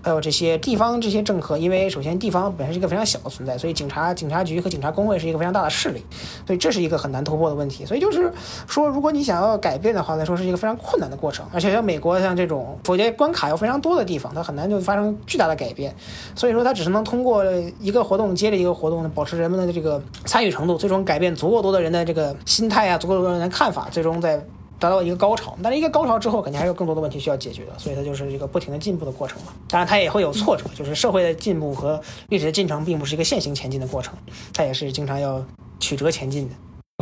[0.04, 6.04] 还有这些地方这些政客，因为首先地方本身是一个非常小的存在，所以警察警察局和警察工会是一个非常大的势力，
[6.46, 7.86] 所以这是一个很难突破的问题。
[7.86, 8.30] 所以就是
[8.66, 11.46] 说，如果你想要改变的话来说，是一个非常困难的过程。
[11.54, 15.54] 而且像美国像这种否决关卡又非常多的地方，它很难就发生巨大的。
[15.54, 15.94] 改变，
[16.34, 17.44] 所以说它只是能通过
[17.78, 24.44] 一个活动接着一个活动，保持人们的这个参与程度，最终改变足够多的人的这个心态啊，足够多的人的看法，最终在
[24.84, 25.56] 达到一个高潮。
[25.62, 29.52] 但是一个高潮之后，肯定还有更多的问题需要解决的，所以它就是一个不停的进步的过程嘛。
[29.66, 34.14] 当然，它也会有挫折，就是社会的进步和历史的进程并不是一个线性前进的过程，
[34.52, 35.42] 它也是经常要
[35.80, 36.54] 曲折前进的。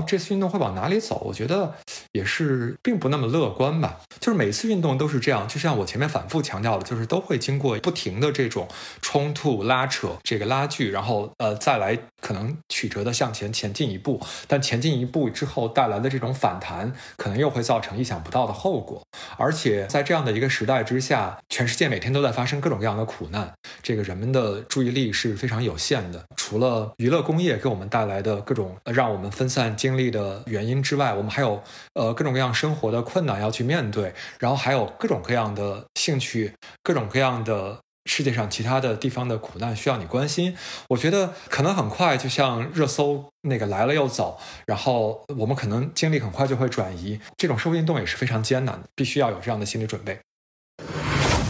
[0.07, 1.23] 这次运动会往哪里走？
[1.27, 1.75] 我觉得
[2.13, 4.01] 也是并不那么乐观吧。
[4.21, 8.67] 就是每次运动都是这样，就像我前面反复强调的，就是都会经过不停的这种
[9.03, 14.19] 冲突、拉扯、这个拉锯，然后呃再来可能曲折的向前前进一步。
[14.47, 19.03] 但前进一步之后带来的这种反弹，可能又会造成意想不到的后果。
[19.37, 23.53] 而且在这样的一个时代之下，全世界每天都在发生各种各样的苦难，
[23.83, 26.25] 这个人们的注意力是非常有限的。
[26.37, 29.77] 除了娱乐工业给我们带来的各种让我们分散。
[29.83, 31.61] 经历的原因之外，我们还有
[31.95, 36.53] 呃各种各样生活的困难要去面对，然后还有各种各样的兴趣，
[36.85, 40.57] 各种各样的世界上其他的地方的苦难需要你关心。
[40.91, 47.19] 我觉得可能很快就像热搜那个来了又走，然后我们可能精力很快就会转移。
[47.37, 50.21] 这种社会运动也是非常艰难的，必须要有这样的心理准备。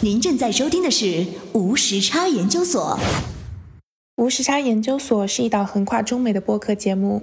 [0.01, 2.99] 您正在收听的是无时差研究所。
[4.17, 7.23] 无时差研究所是一档横跨中美的播客节目。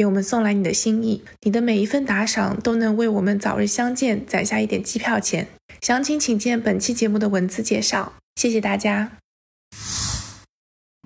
[0.00, 5.46] 给我们送来你的心意，你的每一份打赏都能为我们早日相见攒下一点机票钱。
[5.82, 8.14] 详情请见本期节目的文字介绍。
[8.36, 9.18] 谢谢大家。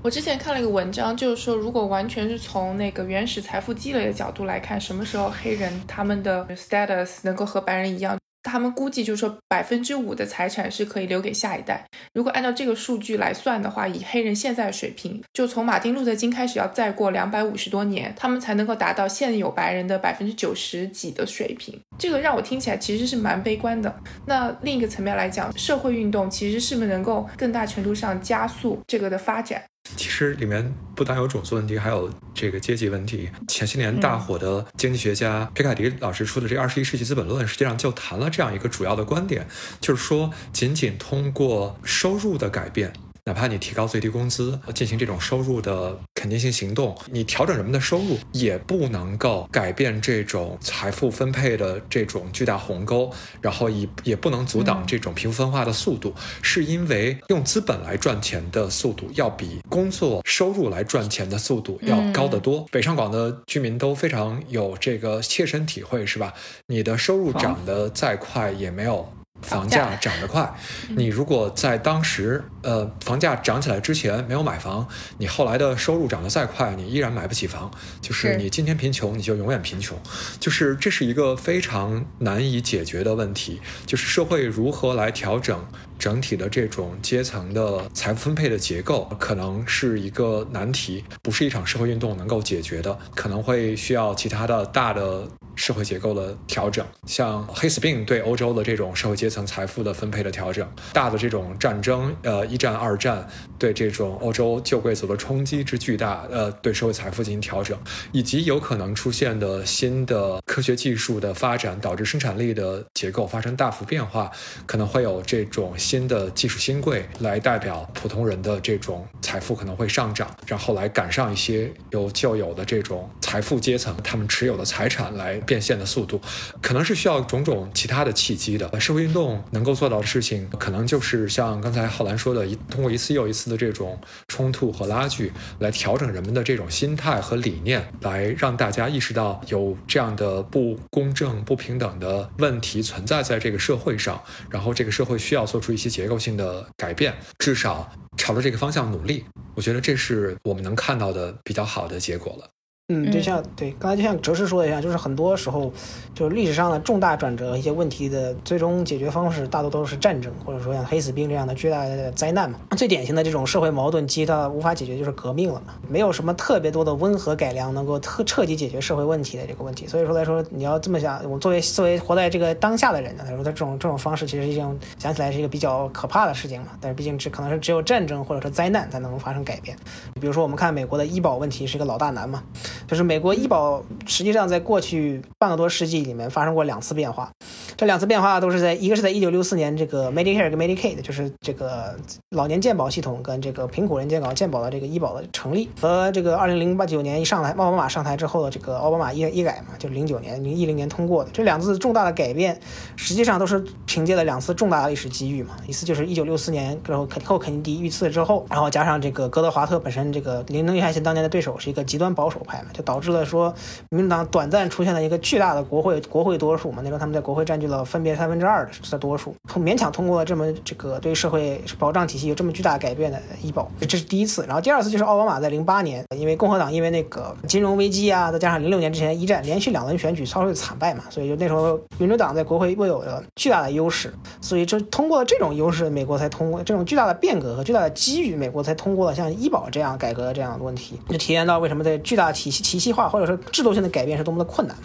[0.00, 8.16] 我之前看了一个文章，就是说，如果完全是从那个原始财富积累的角度来看，什么时候黑人他们的 status 能够和白人一样？
[8.44, 11.85] 他们估计就是说，百分之五的财产是可以留给下一代。
[12.12, 21.76] 如果按照这个数据来算的话，以黑人现在的水平，就从马丁路德金开始，要再过两百五十多年，他们才能够达到现有白人的百分之九十几的水平。
[21.98, 23.92] 这个让我听起来其实是蛮悲观的。
[24.26, 29.62] 那另一个层面来讲，社会运动其实是不是能够更大程度上加速这个的发展？
[29.97, 33.29] 其实里面不单有种族问题，还有这个阶级问题。
[33.49, 39.47] 前些年大火的经济学家皮卡迪老师出的这《二十一世纪资本论》，实际上就谈了这样一个主要的观点，
[39.81, 42.92] 就是说，仅仅通过收入的改变。
[43.26, 53.10] 哪怕你提高最低工资，进行这种收入的肯定性行动，你调整人们的收入，也不能够改变这种财富分配的这种巨大鸿沟，
[53.40, 62.66] 然后也也不能阻挡这种贫富分化的速度，是因为用资本来赚钱的速度要比工作收入来赚钱的速度要高得多。
[62.70, 66.34] 北上广的居民都非常有这个切身体会，是吧？
[66.66, 69.10] 你的收入涨得再快，也没有。
[69.44, 70.52] 房价涨得快，
[70.96, 77.70] 你如果在当时，呃，房价涨起来之前没有买房，你后来的收入涨得再快，你依然买不起房。
[78.00, 79.96] 就是你今天贫穷，你就永远贫穷。
[80.40, 83.61] 就是这是一个非常难以解决的问题。
[83.87, 85.64] 就是社会如何来调整
[85.98, 95.28] 整体的这种阶层的财富分配的结构可能是一个难题，不是一场社会运动能够解决的，可能会需要其他的大的。
[95.57, 103.24] 社会结构的调整，像黑死病对欧洲的这种社会阶层财富的分配的调整，大的这种战争，呃，一战、二战
[103.59, 107.79] 对这种欧洲旧贵族的冲击之巨大，呃，对社会财富进行调整，
[108.12, 114.31] 以及有可能出现的新的科学技术的发展，导致生产力的结构发生大幅变化，
[114.67, 125.35] 可能会有这种新的技术新贵来代表普通人的这种财富可能会上涨，然后来赶上一些有旧有的这种财富阶层他们持有的财产来。
[125.47, 126.19] 变现的速度，
[126.62, 128.81] 可能是需要种种其他的契机的。
[128.81, 149.24] 社会运动能够做到的事情，可能就是像刚才浩然说的，一通过一次又一次的这种冲突和拉锯，来调整人们的这种心态和理念，来让大家意识到有这样的不公正、不平等的问题存在在这个社会上，然后这个社会需要做出一些结构性的改变，至少朝着这个方向努力。
[149.54, 152.48] 我觉得这是我们能看到的比较好的结果了。
[152.88, 155.73] 嗯，就像对刚才就像哲师说的一样，就是很多时候，
[156.14, 162.59] 就是历史上的重大转折一些问题的最终解决方式，大多都是战争，或者说像黑死病这样的巨大的灾难嘛。
[162.77, 165.73] 最典型的这种社会矛盾激它无法解决，就是革命了嘛。
[165.88, 169.87] 没有什么特别多的温和改良能够特彻底解决社会问题的这个问题。
[169.87, 176.73] 所以说来说，你要这么想，我作为作为活在这个当下的人呢，他说他这种这种方式其实一种想起来是一个比较可怕的事情嘛。
[176.83, 179.75] 但是毕竟只可能是只有战争或者说灾难才能发生改变。
[180.20, 182.42] 比如说我们看美国的医保问题是一个老大难嘛。
[182.87, 187.30] 就是美国医保实际上在过去半个多世纪里面发生过两次变化，
[187.76, 191.94] 这两次变化都是在一个是在一九六四年这个 Medicare 跟 Medicaid，就是这个
[192.30, 202.58] 老年健保系统跟这个贫苦人健保健保的这个医保的成立，和这个二零零八九年一上台奥巴马上台之后的这个奥巴马医医改嘛，就零九年零一零年通过的这两次重大的改变，
[202.96, 212.63] 实际上都是凭借了两次重大的历史机遇嘛，一次就是一九六四年之后肯后肯尼迪遇刺之后，然后加上这个哥德华特本身这个林登·约翰逊当年的对手是一个极端保守派。
[212.72, 213.53] 就导致了说，
[213.90, 224.44] 民主党短暂出现了一个巨大的国会国会多数嘛，那时候他们在国会占据了分别三分之二的多数，勉强通过了这么这个对社会保障体系有这么巨大改变的医保，这是第一次。
[224.46, 242.54] 然后第二次就是奥巴马在零八年，因为共和党因为那个金融危机啊，再加上零六年之前一战连续两轮选举遭受惨败嘛，所以就那时候民主党在国会握有了巨大的优势，所以就通过了这种优势，美国才通过这种巨大的变革和巨大的机遇，美国才通过了像医保这样改革这样的问题，就体现到为什么在巨大体。
[242.62, 244.77] 体系化或者说制度性的改变是多么的困难。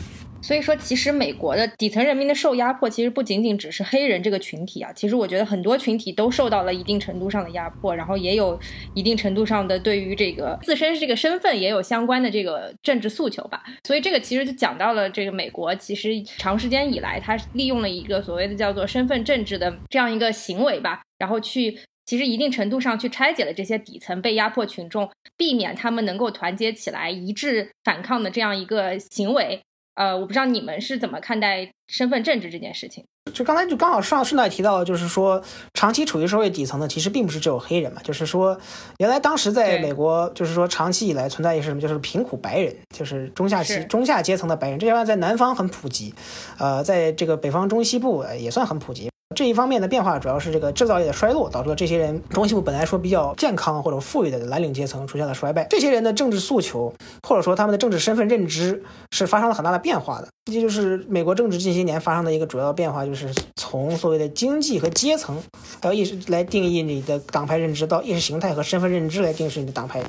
[0.42, 4.90] 所以说，其实美国的底层人民的受压迫，其实不仅仅只是黑人这个群体啊。
[4.94, 8.58] 其实我觉得很多群体都受到了一定程度上的压迫，然后也有
[8.94, 13.62] 一定程度上的对于这个自身这个身份也有相关的这个政治诉求吧。
[13.86, 21.78] 所以这个其实就讲到了这个美国，其实长时间以来，它利用了一个所谓的叫做身份政治的这样一个行为吧，然后去。
[22.10, 29.62] 其实一定程度上去拆解了这些底层被压迫群众，避免他们能够团结起来一致反抗的这样一个行为。
[29.94, 33.06] 呃，我不知道你们是怎么看待身份政治这件事情。
[33.32, 35.40] 就刚才就刚好上顺带提到，就是说
[35.76, 38.02] 长期处于社会底层的，其实并不是只有黑人嘛。
[38.02, 38.60] 就是说，
[38.98, 44.80] 原来当时在美国，就是说长期以来存在一个什么，就是贫苦白人，就是中下期中下阶层的白人。
[44.80, 46.12] 这些在南方很普及，
[46.58, 49.12] 呃，在这个北方中西部也算很普及。
[49.36, 55.68] 这一方面的变化主要是这个制造业的衰落，导致了这些人中西部本来说比较健康或者富裕的蓝领阶层出现了衰败。
[55.70, 60.28] 这些人的政治诉求或者说他们的政治身份认知是发生了很大的变化的。
[60.52, 65.40] 这就是美国政治近些年发生的一个主要变化，就是从所谓的经济和阶层，
[65.80, 70.02] 还有意识来定义你的党派认知，到意识形态和身份认知来定义你的党派。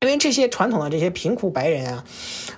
[0.00, 2.04] 因为这些传统的这些贫苦白人啊，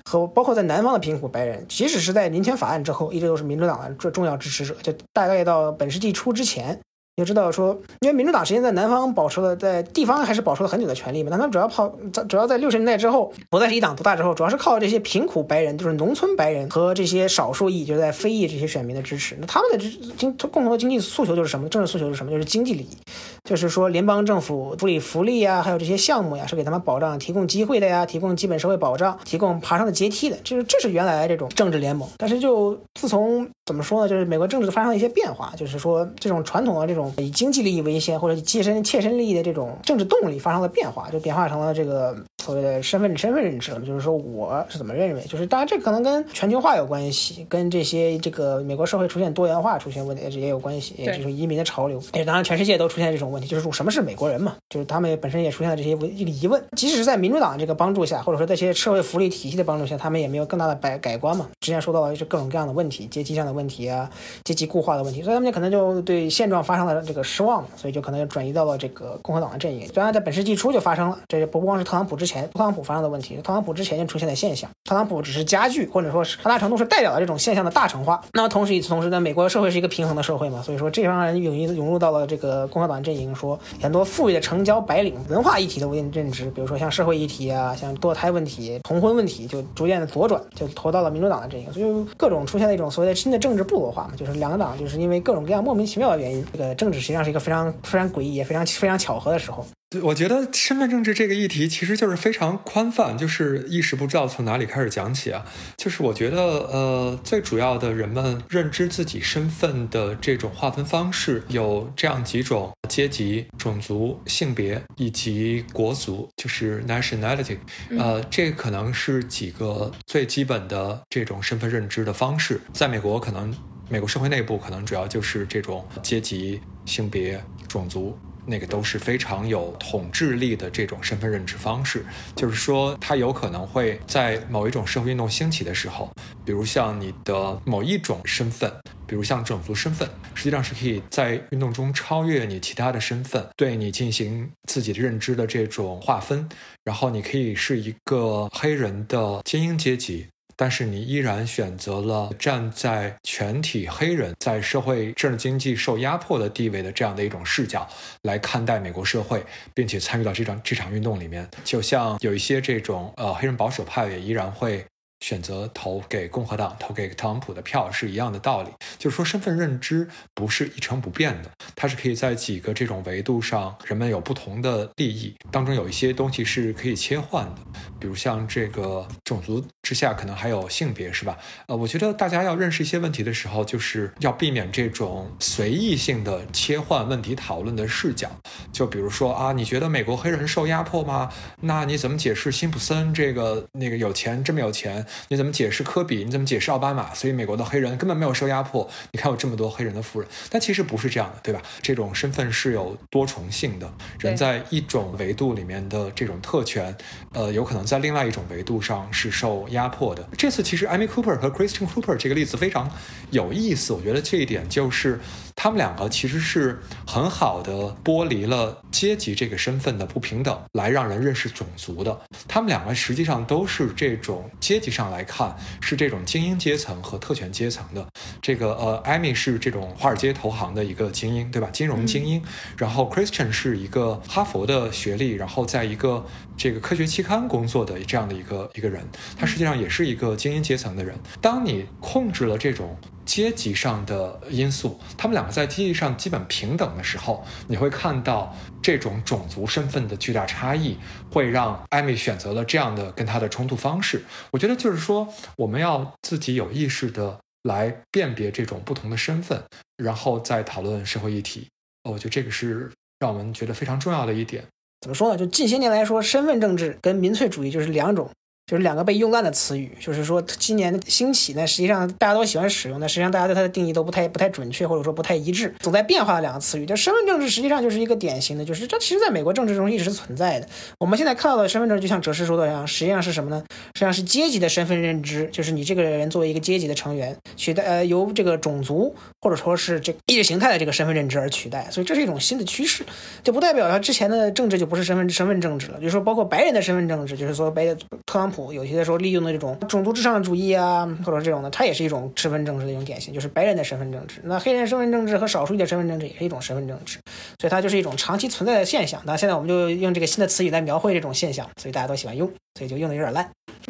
[0.05, 4.77] 和包括在南方的贫苦白人，即使是在民权法案之后，一直都是民主党的重重要支持者。
[4.83, 6.79] 就大概到本世纪初之前。
[7.19, 11.89] 就知道说，因为民主党实际上在南方保持了在地方还是保持了很久的权利嘛，但他们主要靠
[12.29, 19.37] 主要在六十年代之后不再是一党独大之后，主要是靠这些贫苦白人，就是农村白人和这些少数裔，就是在非裔这些选民的支持。
[19.41, 19.79] 那他们的
[20.17, 21.69] 经共同的经济诉求就是什么？
[21.69, 22.31] 政治诉求是什么？
[22.31, 22.97] 就是经济利益，
[23.45, 30.37] 就是说联邦政府福利福利呀，还有这些项目呀，是给他们保障、提供机会的呀，提供基本社会保障，提供爬上的阶梯的。
[30.45, 34.09] 就是这是原来这种政治联盟，但是就自从怎么说呢？
[34.09, 42.17] 就是美国政治发生了一些变化，就是说这种传统的这种以经济利益为先或者以切身切身利益的这种政治动力发生了变化，就变化成了这个
[42.49, 61.47] 所谓的身份身份认知了，就是说我是怎么认为，就是当然这可能跟全球化有关系，跟这些这个美国社会出现多元化出现问题也有关系，也就是移民的潮流，也当然全世界都出现这种问题，就是说什么是美国人嘛，就是他们本身也出现了这些问疑问，即使是在民主党这个帮助下，或者说这些社会福利体系的帮助下，他们也没有更大的改改观嘛。
[61.61, 64.09] 之前说到了是各种各样的问题，阶级上的问题啊，
[64.45, 69.87] 阶级固化的问题，所以他们就可能就对现状发生了这个失望，所以就可能转移到了这个共和党的阵营。
[69.93, 78.21] 当然在本世纪初就发生了，这不光是特朗普之前，特朗普发生的问题，特朗普之前就出现的现象，特朗普只是加剧或者说是很大程度是代表了这种现象的大成化。
[78.33, 99.65] 那么同时与此同时呢，美国社会是一个平衡的社会嘛，所以说这帮人涌入涌入到了这个共和党阵营，说很多富裕的城郊白领文化议题的认知，比如说像社会议题啊，像堕胎问题、同婚问题，就逐渐的左转，就投到了民主党的阵营，所以各种出现了一种所谓的新的政治部落化嘛，就是两党就是因为各种各样莫名其妙的原因，这个政治实际上是一个非常非常诡异也非常非常巧合的时候。
[99.91, 105.47] 对，我觉得身份政治这个议题其实就是非常宽泛，就是一时不知道从哪里开始讲起啊。
[105.79, 117.57] 就是我觉得，呃，最主要的人们认知自己身份的这种划分方式有这样几种：阶级、种族、性别以及国族，就是 nationality。
[117.99, 122.61] 呃，这可能是几个最基本的这种身份认知的方式。
[122.75, 123.57] 在美国，可能
[123.89, 128.15] 美国社会内部可能主要就是这种阶级、性别、种族。
[128.49, 136.11] 那个都是非常有统治力的这种身份认知方式，就是说，它有可能会在某一种社会运动兴起的时候，
[136.45, 138.73] 比如像你的某一种身份，
[139.07, 146.49] 比如像种族身份，实际上是可以在运动中超越你其他的身份，对你进行自己的认知的这种划分，
[146.85, 150.27] 然后你可以是一个黑人的精英阶级。
[150.59, 157.89] 但是你依然选择了站在全体黑人在社会政治经济受压迫的地位的这样的一种视角
[158.23, 164.85] 来看待美国社会，并且参与到这场这场运动里面，就像有一些这种呃黑人保守派也依然会。
[165.21, 177.61] 选择投给共和党、投给特朗普的票是一样的道理，就是说身份认知不是一成不变的，它是可以在几个这种维度上，人们有不同的利益当中，有一些东西是可以切换的，
[177.99, 181.37] 比如像这个种族之下可能还有性别，是吧？
[181.67, 188.31] 呃，我觉得大家要认识一些问题的时候，就是要避免这种随意性的切换问题讨论的视角，
[188.73, 191.33] 就比如说啊，你觉得美国黑人受压迫吗？
[191.61, 195.05] 那你怎么解释辛普森这个那个有钱这么有钱？
[195.29, 196.25] 你怎么解释科比？
[196.25, 197.15] 你怎么解释奥巴马？
[197.15, 198.89] 所以美国的黑人根本没有受压迫。
[199.13, 201.63] 你看有这么多黑人的富人，但其实不是这样的，对吧？
[201.83, 206.97] 这种身份是有多重性的，人在一种维度里面的这种特权，
[207.33, 210.29] 呃，有可能在另外一种维度上是受压迫的。
[210.37, 212.91] 这次其实 Amy Cooper 和 Christian Cooper 这个例子非常
[213.31, 215.19] 有意思，我觉得这一点就是
[215.61, 217.73] 他们两个其实是很好的
[218.05, 222.21] 剥离了阶级这个身份的不平等，来让人认识种族的。
[222.47, 224.89] 他们两个实际上都是这种阶级。
[224.99, 228.05] 上来看是这种精英阶层和特权阶层的，
[228.41, 231.69] 这个呃，艾米是这种华尔街投行的一个精英，对吧？
[231.71, 232.43] 金融精英。
[232.77, 236.25] 然后 Christian 是一个哈佛的学历，然后在一个
[236.57, 239.07] 这个科学期刊工作的这样的一个一个人，
[239.37, 241.15] 他实际上也是一个精英阶层的人。
[241.41, 242.97] 当你控制了这种。
[243.29, 250.97] 阶级上的因素，他们两个在阶级上基本平等的时候，你会看到这种种族身份的巨大差异，
[251.31, 254.25] 会让艾米选择了这样的跟他的冲突方式。
[254.51, 259.63] 我觉得就是说，我们要自己有意识的来辨别这种不同的身份，
[259.99, 261.69] 然后再讨论社会议题。
[262.05, 264.65] 我觉得这个是让我们觉得非常重要的一点。
[265.03, 265.37] 怎么说呢？
[265.37, 268.31] 就近些年来说，身份政治跟民粹主义就是两种。
[268.69, 276.85] 就是两个被用烂的词语，就是说今年兴起呢，实际上大家都喜欢使用的，实际上大家对它的定义都不太不太准确，或者说不太一致，总在变化的两个词语。
[276.85, 280.69] 这身份政治实际上就是一个典型的，就是这其实在美国政治中一直是存在的。
[280.99, 283.65] 我们现在看到的身份证，就像哲师说的一样，实际上是什么呢？
[283.95, 291.89] 实际上是阶级的身份认知，就是你这个人作为一个阶级的成员，取代呃由这个种族或者说是这意识形态的这个身份认知而取代。
[291.91, 293.03] 所以这是一种新的趋势，
[293.43, 295.99] 就不代表他之前的政治就不是身份身份政治了。
[295.99, 297.87] 就是说，包括白人的身份政治，就是说白
[298.27, 298.58] 特朗普。
[298.73, 304.41] 有些时候利用的这种种族至上主义啊，或者这种的，它也是一种身份政治的一种典型，就是白人的身份政治。
[304.45, 307.19] 那黑人身份政治和少数裔的身份政治也是一种身份政治，
[307.61, 309.23] 所以它就是一种长期存在的现象。
[309.25, 313.45] 那现在我们就用这个新的词语来描绘这种现象，所以大家都喜欢用，所以就用的有点烂。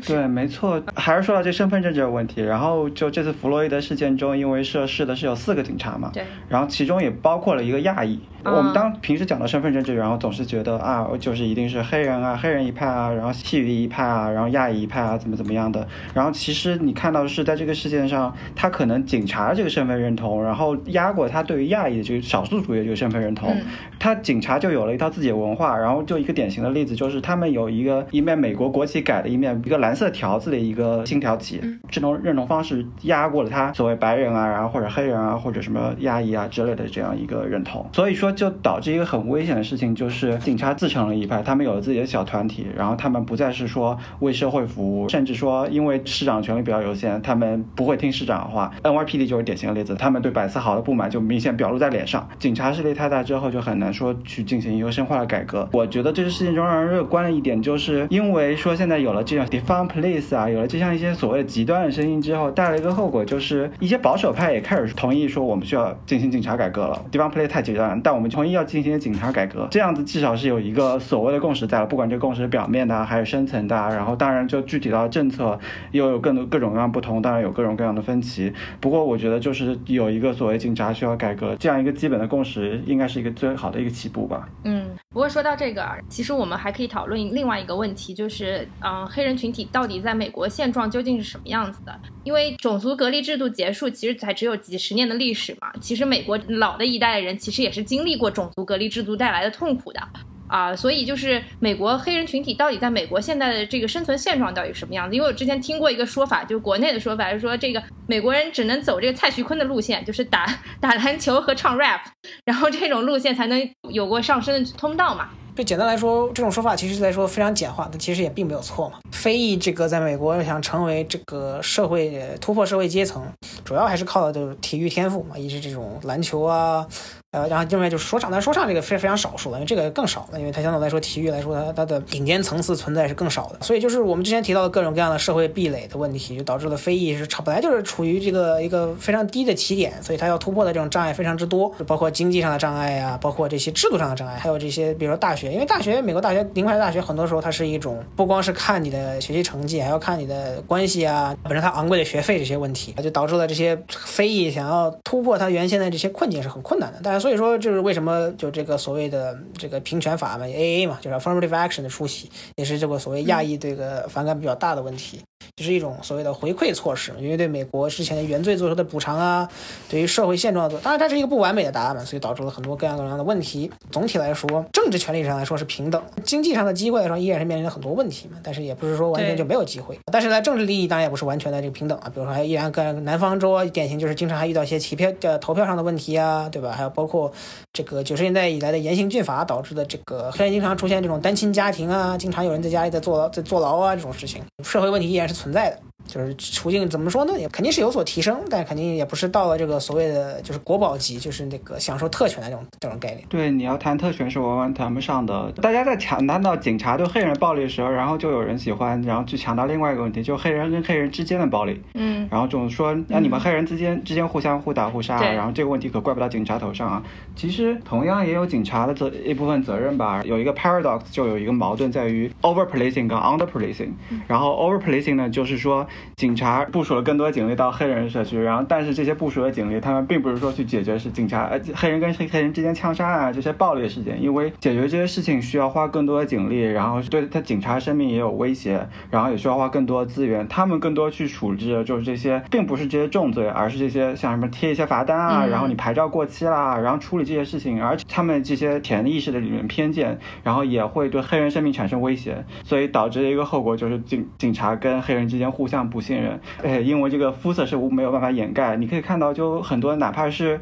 [0.07, 2.41] 对，没错，还是说到这身份证这个问题。
[2.41, 8.19] 然后就这次弗洛伊德事件中，因为涉事的是有四个警察嘛，对，然后其中也包括了一个亚裔。
[8.45, 15.87] 我们当平时讲到身份证这个，然后总是觉得啊，就是一定是黑人啊，黑人一派啊，然后西语一派啊，然后亚裔一派啊，怎么怎么样的。
[16.15, 23.55] 然后其实你看到的是，在这个事件上，他可能警察这个身份认同，然后压过他对于亚裔的这个少数族裔这个身份认同。
[23.99, 25.77] 他警察就有了一套自己的文化。
[25.77, 31.61] 然后就一个典型的例子，就是他们有一个一面美国国旗改了一面一个蓝色条子的一个星条旗，
[31.91, 37.85] 这种认同方式压过了他所谓白人啊，然后或者黑人啊，或者什么亚裔啊之类的这样一个认同。
[37.93, 39.19] 所以说就导致一个很。
[39.19, 48.73] 很危险的事情就是警察自成了一派，他们有了自己的小团体，然后他们不再是说为社会服务，甚至说因为市长权力比较有限，他们不会听市长的话。
[48.85, 52.29] NYPD 就是典型的例子，他们对百思豪的不满就明显表露在脸上。
[52.39, 55.69] 警察势力太大之后，就很难说去进行一个深化的改革。
[55.73, 67.03] 我觉得这个事情中让人乐观的一点，就是因为说说现在有了这样 defund police 啊，有了这样一些所谓的极端的声音之后，带来一个后果就是一些保守派也开始同意说我们需要进行警察改革了。
[67.11, 68.99] defund police 太极端了，但我们同意要进行。
[68.99, 75.57] 警察改革这样子至少是有一个所谓的共识在了，不管这个共识是表面的还是深层的，然后当然就具体到政策
[75.93, 78.53] 又有更多各种各样不同，当然有各种各样的分歧。
[78.81, 84.49] 不过我觉得就是有一个所谓警察需要改革这样一个基本的共识，应该是一个最好的一个起步吧。
[84.65, 88.48] 嗯，不过说到这个，其实我们还可以讨论另外一个问题，就是
[88.81, 92.01] 嗯，黑人群体到底在美国现状究竟是什么样子的？
[92.23, 98.99] 因为种族隔离制度结束其实才只有几十年的历史嘛，其实美国老的一代人其实也是经历过种族隔离制。
[99.09, 100.01] 度带来的痛苦的
[100.49, 105.15] 啊，所以就是美国黑人群体到底在美国现在的这个生存现状到底什么样子？
[105.15, 110.47] 因为我之前听过一个说法，就国内的说法是说，这个美国人只能走这个蔡徐坤的路线，就是打
[110.81, 112.01] 打篮球和唱 rap，
[112.45, 115.31] 然后这种路线才能有过上升的通道嘛。
[115.59, 119.01] 就简单来说，这种说法其实来说非常简化，但其实也并没有错嘛。
[119.11, 123.27] 非裔这个在美国要想成为这个社会突破社会阶层，
[123.65, 126.87] 主要还是靠的就是体育天赋嘛，一直这种篮球啊。
[127.33, 165.21] 呃，然后另外就是说唱，但说唱这个非非常少数了，因为这个更少了，因为它相对来说体育来说，它它的顶尖层次存在是更少的，所以就是我们之前提到的各种各样的社会壁垒的问题，就导致了非裔是本来就是处于这个一个非常低的起点，所以它要突破的这种障碍非常之多，包括经济上的障碍呀，包括这些制度上的障碍，还有这些比如说大学，因为大学美国大学名牌大学很多时候它是一种不光是看你的学习成绩，还要看你的关系啊，本身它昂贵的学费这些问题，就导致了这些非裔想要突破它原先的这些困境是很困难的，但所以说，就是为什么就这个所谓的这个平权法嘛，A A 嘛，就是 affirmative action 的出席，也是这个所谓亚裔这个反感比较大的问题。
[165.57, 169.49] 就是一种所谓的回馈措施，因为对美国之前的原罪做出的补偿啊，
[169.89, 173.71] 对于社会现状的，当然它是一个不完美的答案嘛，所以导致了很多各样各样的问题。
[173.91, 179.99] 总体来说，政治权利上来说是平等，经济上的机会来说依然是面临着很多问题嘛，但是也不是说完全就没有机会。
[180.13, 186.73] 但是呢，政治利益当然也不是完全的这个平等啊，比如说还依然跟南方州啊，典型就是经常还遇到一些投票的投票上的问题啊，对吧？
[186.73, 187.33] 还有包括
[187.73, 195.53] 这个九十年代以来的严刑峻法导致的这个，虽然经常出现这种单亲家庭啊，经常有人在家里在坐牢在坐牢啊这种事情，社会问题依然是存。
[195.53, 195.88] 在的。
[196.09, 197.39] 就是处境怎么说呢？
[197.39, 203.23] 也肯定是有所提升，但肯定也不是到了这个所谓的就是国宝级，就是那个享受特权的这种这种概念。
[203.29, 205.53] 对，你要谈特权是完完谈不上的。
[205.63, 211.81] 大家在强谈到警察对黑人暴力的时候，然后就有人喜欢，然后去强调另外一个问题，就黑人跟黑人之间的暴力。
[211.95, 212.27] 嗯。
[212.31, 217.03] 然后总说，那你们黑人之间之间互相互打互杀，然后这个问题可怪不到警察头上啊。
[217.37, 220.23] 其实同样也有警察的责一部分责任吧。
[220.25, 223.91] 有一个 paradox，就有一个矛盾在于 over policing 跟 under policing。
[224.27, 225.87] 然后 over policing 呢，就是说
[226.17, 226.65] 警察。
[226.71, 256.41] 部署了更多警力到黑人社区，然后但是这些部署的警力，他们并不是说去解决是警察呃黑人跟黑黑人之间枪杀啊这些暴力事件，因为解决这些事情需要花更多的警力，然后对他警察生命也有威胁，然后也需要花更多的资源，他们更多去处置的就是这些，并不是这些重罪，而是这些像什么贴一些罚单啊，然后你牌照过期啦，然后处理这些事情，而且他们这些潜意识的里面偏见，然后也会对黑人生命产生威胁，所以导致的一个后果就是警警察跟黑人之间互相不信任。
[256.63, 260.61] 哎，因为这个肤色是无没有办法掩盖，你可以看到，就很多哪怕是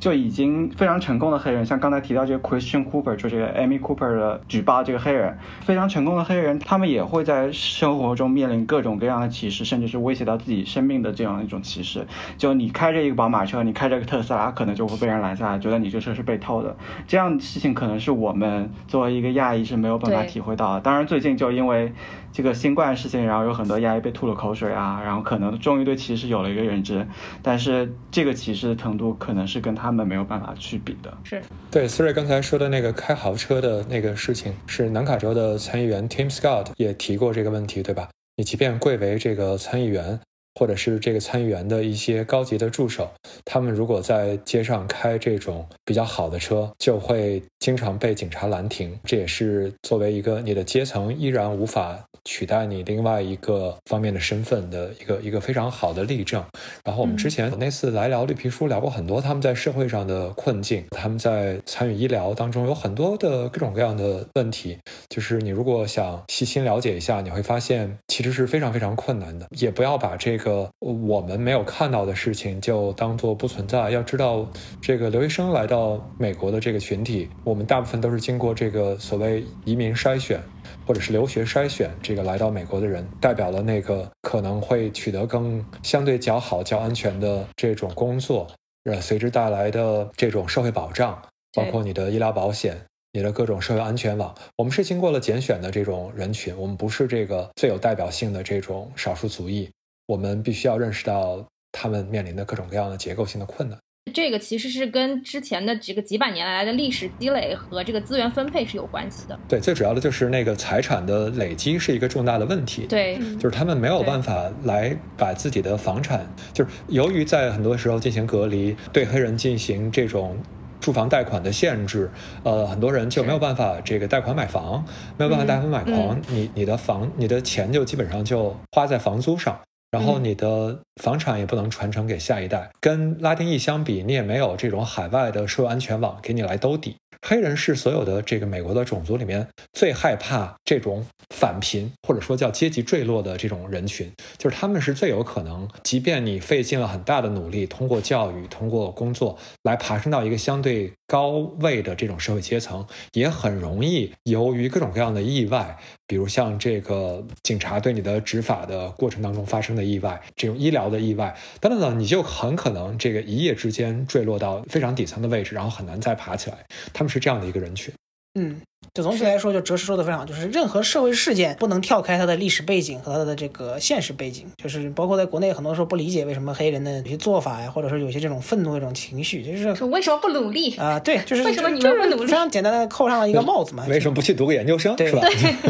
[0.00, 12.06] 就已经非常成功的黑人，像刚才提到这个 Christian Cooper，就这个 Amy Cooper 的举报这个黑人非常成功的黑人，他们也会在生活中面临各种各样的歧视，甚至是威胁到自己生命的这样一种歧视。
[12.36, 16.76] 就你开着一个宝马车，你开着个特斯拉，可能就会被人拦下来，觉得你这车是被偷的。
[17.06, 20.80] 这样的事情可能是我们作为一个亚裔是没有办法体会到的。
[20.80, 21.92] 当然，最近就因为
[22.32, 27.06] 这个新冠事情，然后有很多亚裔被吐了口水啊，然后可能终于对歧视有了一个认知，
[27.42, 31.16] 但是这个歧视的程度可能是跟他们没有办法去比的。
[31.24, 38.08] 是对思睿刚才说的那个开豪车的那个事情，是南卡州的参议员 Tim Scott 也提过这个问题，对吧？
[38.36, 40.20] 你即便贵为这个参议员。
[40.58, 43.08] 或者是这个参议员的一些高级的助手，
[43.44, 48.98] 他们如果在街上开这种比较好的车，就会经常被警察拦停。
[49.04, 51.96] 这也是作为一个你的阶层依然无法
[52.28, 56.44] 取代你另外一个方面的身份的一个一个非常好的例证。
[56.84, 64.76] 然后我们之前那次来聊绿皮书，聊过很多他们在社会上的困境，他们在参与医疗当中有很多的各种各样的问题。
[65.08, 69.48] 就是你如果想细心了解一下，你会发现其实是非常非常困难的。
[69.52, 70.68] 也不要把这个。
[70.80, 73.90] 我们没有看到的事情就当做不存在。
[73.90, 74.46] 要知道，
[74.82, 80.40] 这个留学生来到美国的这个群体，我们大部分都是经过这个所谓移民筛选，
[80.86, 88.46] 或者是留学筛选，这个来到美国的人，代表了那个可能会取得更相对较好、较安全的这种工作，
[88.84, 91.20] 呃，随之带来的这种社会保障，
[91.54, 92.84] 包括你的医疗保险。
[93.14, 99.68] 你的各种社会安全网，我们是经过了拣选的这种人群，我们不是这个最有代表性的这种少数族裔。
[100.06, 101.42] 我们必须要认识到
[101.72, 103.78] 他们面临的各种各样的结构性的困难。
[104.08, 109.38] 这个其实是跟之前的这个几百年来的历史积累和这个资源分配是有关系的。
[109.48, 112.86] 对，最主要的就是那个财产的累积是一个重大的问题。
[112.88, 120.36] 对，就是他们没有办法来把自己的房产，就是由于在很多时候进行隔离，对黑人进行这种
[120.80, 122.10] 住房贷款的限制，
[122.42, 124.84] 呃，很多人就没有办法这个贷款买房，
[125.16, 129.58] 没有办法贷款买房，你你的房你的钱就基本上就花在房租上。
[129.90, 136.96] 然后你的房产也不能传承给下一代，跟拉丁裔相比，你也没有这种海外的社会安全网给你来兜底。
[137.26, 155.76] 黑人是所有的这个美国的种族里面最害怕这种返贫或者说叫阶级坠落的这种人群，就是他们是最有可能，即便你费尽了很大的努力，通过教育、通过工作来爬升到一个相对高位的这种社会阶层，也很容易由于各种各样的意外，
[156.06, 166.64] 比如像这个警察对你的执法的过程当中发生的意外，这种医疗的意外等等等，你就很可能这个一夜之间坠落到非常底层的位置，然后很难再爬起来。
[166.92, 167.08] 他们。
[167.08, 167.90] 是这样的一个人群，
[168.34, 168.60] 嗯。
[168.94, 180.98] 就总体来说，就哲师说的非常好，就是任何社会事件不能跳开它的历史背景和它的这个现实背景，就是包括在国内很多时候不理解为什么黑人的有些做法呀，或者说有些这种愤怒的这种情绪，就是为什么不努力啊？
[180.98, 182.26] 对，就是 为什么你们不努力？
[182.26, 183.84] 非常简单的扣上了一个帽子嘛？
[183.88, 184.96] 为什么不去读个研究生？
[184.96, 185.20] 对吧？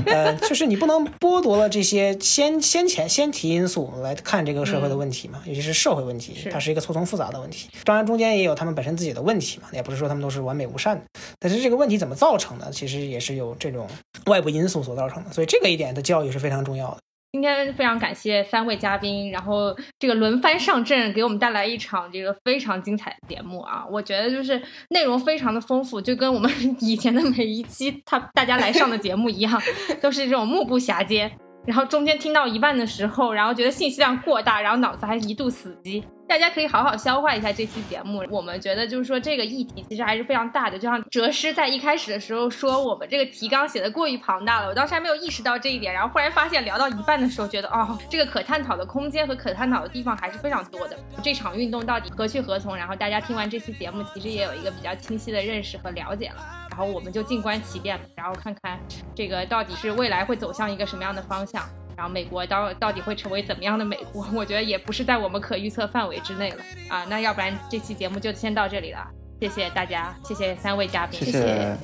[0.06, 7.68] 呃，就是你不能剥夺了这些先先前先提因素来看这个社会的问题嘛，尤其是社会问题，它是一个错综复杂的问题。
[7.84, 11.02] 当然中间也有他们本身自己的问题嘛，也不是说他们都是完美无善的。
[11.38, 13.88] 但是这个问题怎么造成的，其实实也是有这种。
[14.26, 16.98] 外部因素所造成的，所以这个一点的教育是非常重要的。
[17.32, 23.86] 今天非常感谢三位嘉宾，然后这个轮番上阵，给我们带来一场这个非常精彩的节目啊！
[23.90, 29.60] 我觉得就是内容非常的丰富，就跟我们 以前的每一期他大家来上的节目一样，
[30.00, 31.30] 都是这种目不暇接。
[31.66, 36.02] 然后中间听到一半的时候，然后觉得信息量过大，然后脑子还一度死机。
[36.28, 38.22] 大家可以好好消化一下这期节目。
[38.28, 40.78] 我们觉得就是说这个议题其实还是非常大的。
[40.78, 45.90] 就像哲师在一开始的时候说，我们这个提纲写的过于庞大了，我当时还没有意识到这一点。
[45.90, 50.98] 然后忽然发现聊到一半的时候，觉得哦，这个可探讨的空间和可探讨的地方还是非常多的。
[51.22, 52.76] 这场运动到底何去何从？
[52.76, 56.44] 然后大家听完这期节目，其实也有一个比较清晰的认识和了解了。
[56.70, 58.78] 然后我们就静观其变，然后看看
[59.14, 61.62] 这个到底是未来会走向一个什么样的方向。
[61.98, 64.24] 然后美国到到底会成为怎么样的美国？
[64.32, 66.58] 我觉得也不是在我们可预测范围之内了。
[66.88, 67.04] 啊。
[67.10, 69.04] 那要不然这期节目就先到这里了，
[69.40, 71.76] 谢谢大家，谢谢三位嘉宾，谢谢，谢谢。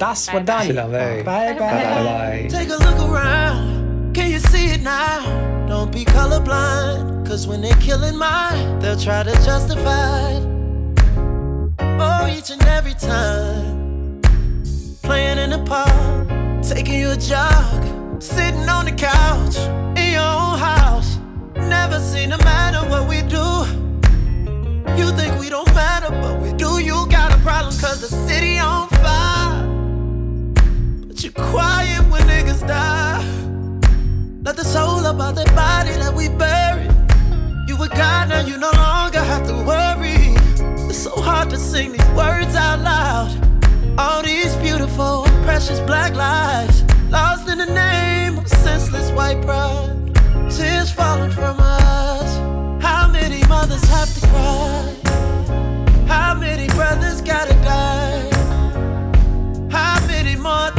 [0.73, 1.59] 两位，拜拜。
[1.59, 2.47] 拜拜。
[18.21, 19.59] Sitting on the couch.
[19.59, 19.84] in
[20.15, 21.19] your own house.
[21.57, 23.47] Never seen no matter what we do.
[24.99, 26.79] You think we don't matter, but we do.
[26.79, 29.57] You got a problem cause the city on fire.
[31.09, 33.23] But you're quiet when niggas die.
[34.45, 36.95] Let the soul about that body that we buried.
[37.69, 40.23] You a God now, you no longer have to worry.
[40.89, 43.31] It's so hard to sing these words out loud.
[43.99, 46.85] All these beautiful, precious black lives.
[47.11, 50.04] Lost in the name of senseless white pride.
[50.57, 52.37] Tears falling from us.
[52.81, 54.95] How many mothers have to cry?
[56.07, 58.31] How many brothers gotta die?
[59.69, 60.71] How many more